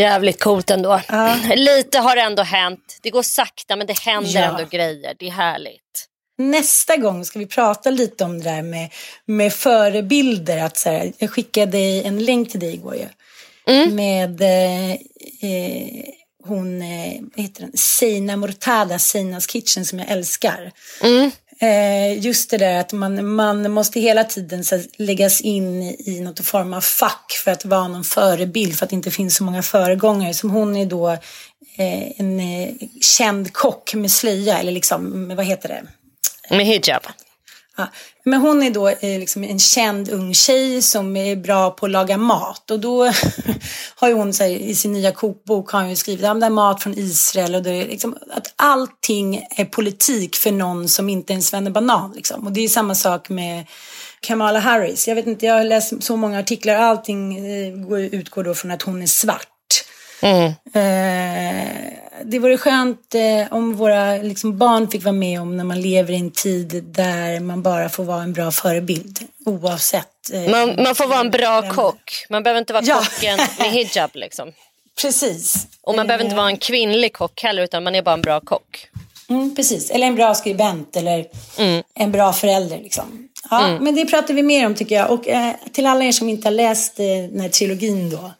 [0.00, 1.00] Jävligt coolt ändå.
[1.08, 1.36] Ja.
[1.54, 2.98] Lite har ändå hänt.
[3.02, 4.44] Det går sakta men det händer Ja.
[4.44, 5.14] ändå grejer.
[5.18, 6.06] Det är härligt.
[6.38, 8.88] Nästa gång ska vi prata lite om det där med,
[9.26, 10.58] med förebilder.
[10.62, 13.06] Att så här, jag skickade en länk till dig igår ju.
[13.90, 16.04] Med eh, eh,
[16.44, 17.72] hon, eh, vad heter den?
[17.76, 20.72] Seina Mortada, Seinas Kitchen som jag älskar.
[21.62, 26.40] Eh, just det där att man, man måste hela tiden så läggas in i något
[26.46, 29.62] form av fack för att vara någon förebild för att det inte finns så många
[29.62, 30.34] föregångare.
[30.34, 31.10] Som hon är då
[31.76, 32.68] eh, en eh,
[33.00, 36.56] känd kock med slöja eller liksom, med- vad heter det?
[36.56, 37.02] Med hijab.
[37.80, 37.88] Ja.
[38.24, 41.92] Men hon är då eh, liksom en känd ung tjej som är bra på att
[41.92, 42.70] laga mat.
[42.70, 43.04] Och då
[43.94, 46.82] har ju hon här, i sin nya kokbok har hon ju skrivit det är mat
[46.82, 47.54] från Israel.
[47.54, 52.12] Och det är liksom, att allting är politik för någon som inte är en svennebanan.
[52.16, 52.46] Liksom.
[52.46, 53.66] Och det är samma sak med,
[54.20, 55.08] Kamala Harris.
[55.08, 56.74] Jag vet inte, jag har läst så många artiklar.
[56.74, 59.48] Allting eh, utgår då från att hon är svart.
[60.22, 60.52] Mm.
[60.74, 61.92] Eh,
[62.24, 66.12] det vore skönt eh, om våra liksom, barn fick vara med om när man lever
[66.12, 69.18] i en tid där man bara får vara en bra förebild.
[69.44, 70.30] Oavsett.
[70.32, 71.74] Eh, man, man, får vara en bra vem.
[71.74, 72.26] kock.
[72.28, 72.96] Man behöver inte vara ja.
[72.98, 74.52] kocken med hijab liksom.
[75.02, 75.66] Precis.
[75.82, 78.40] Och man behöver inte vara en kvinnlig kock heller utan man är bara en bra
[78.40, 78.88] kock.
[79.30, 81.26] Mm, precis, eller en bra skribent eller
[81.58, 81.82] mm.
[81.94, 82.78] en bra förälder.
[82.78, 83.28] Liksom.
[83.50, 83.84] Ja, mm.
[83.84, 85.10] Men det pratar vi mer om tycker jag.
[85.10, 88.32] Och eh, till alla er som inte har läst eh, den här trilogin då.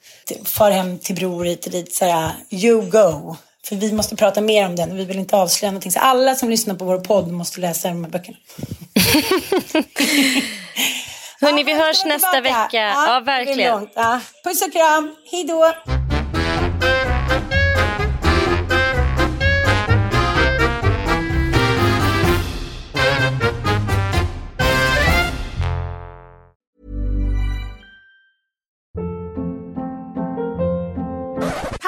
[0.44, 1.94] Far hem till bror hit och dit.
[1.94, 3.36] Så här, you go.
[3.70, 5.92] För vi måste prata mer om den och vi vill inte avslöja någonting.
[5.92, 8.36] Så alla som lyssnar på vår podd måste läsa de här böckerna.
[11.40, 12.62] Hörni, vi hörs nästa tillbaka.
[12.62, 12.78] vecka.
[12.78, 13.88] Ja, ja verkligen.
[13.94, 14.20] Ja.
[14.44, 15.16] Puss och kram.
[15.30, 15.72] Hej då.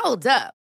[0.02, 0.61] Hold up.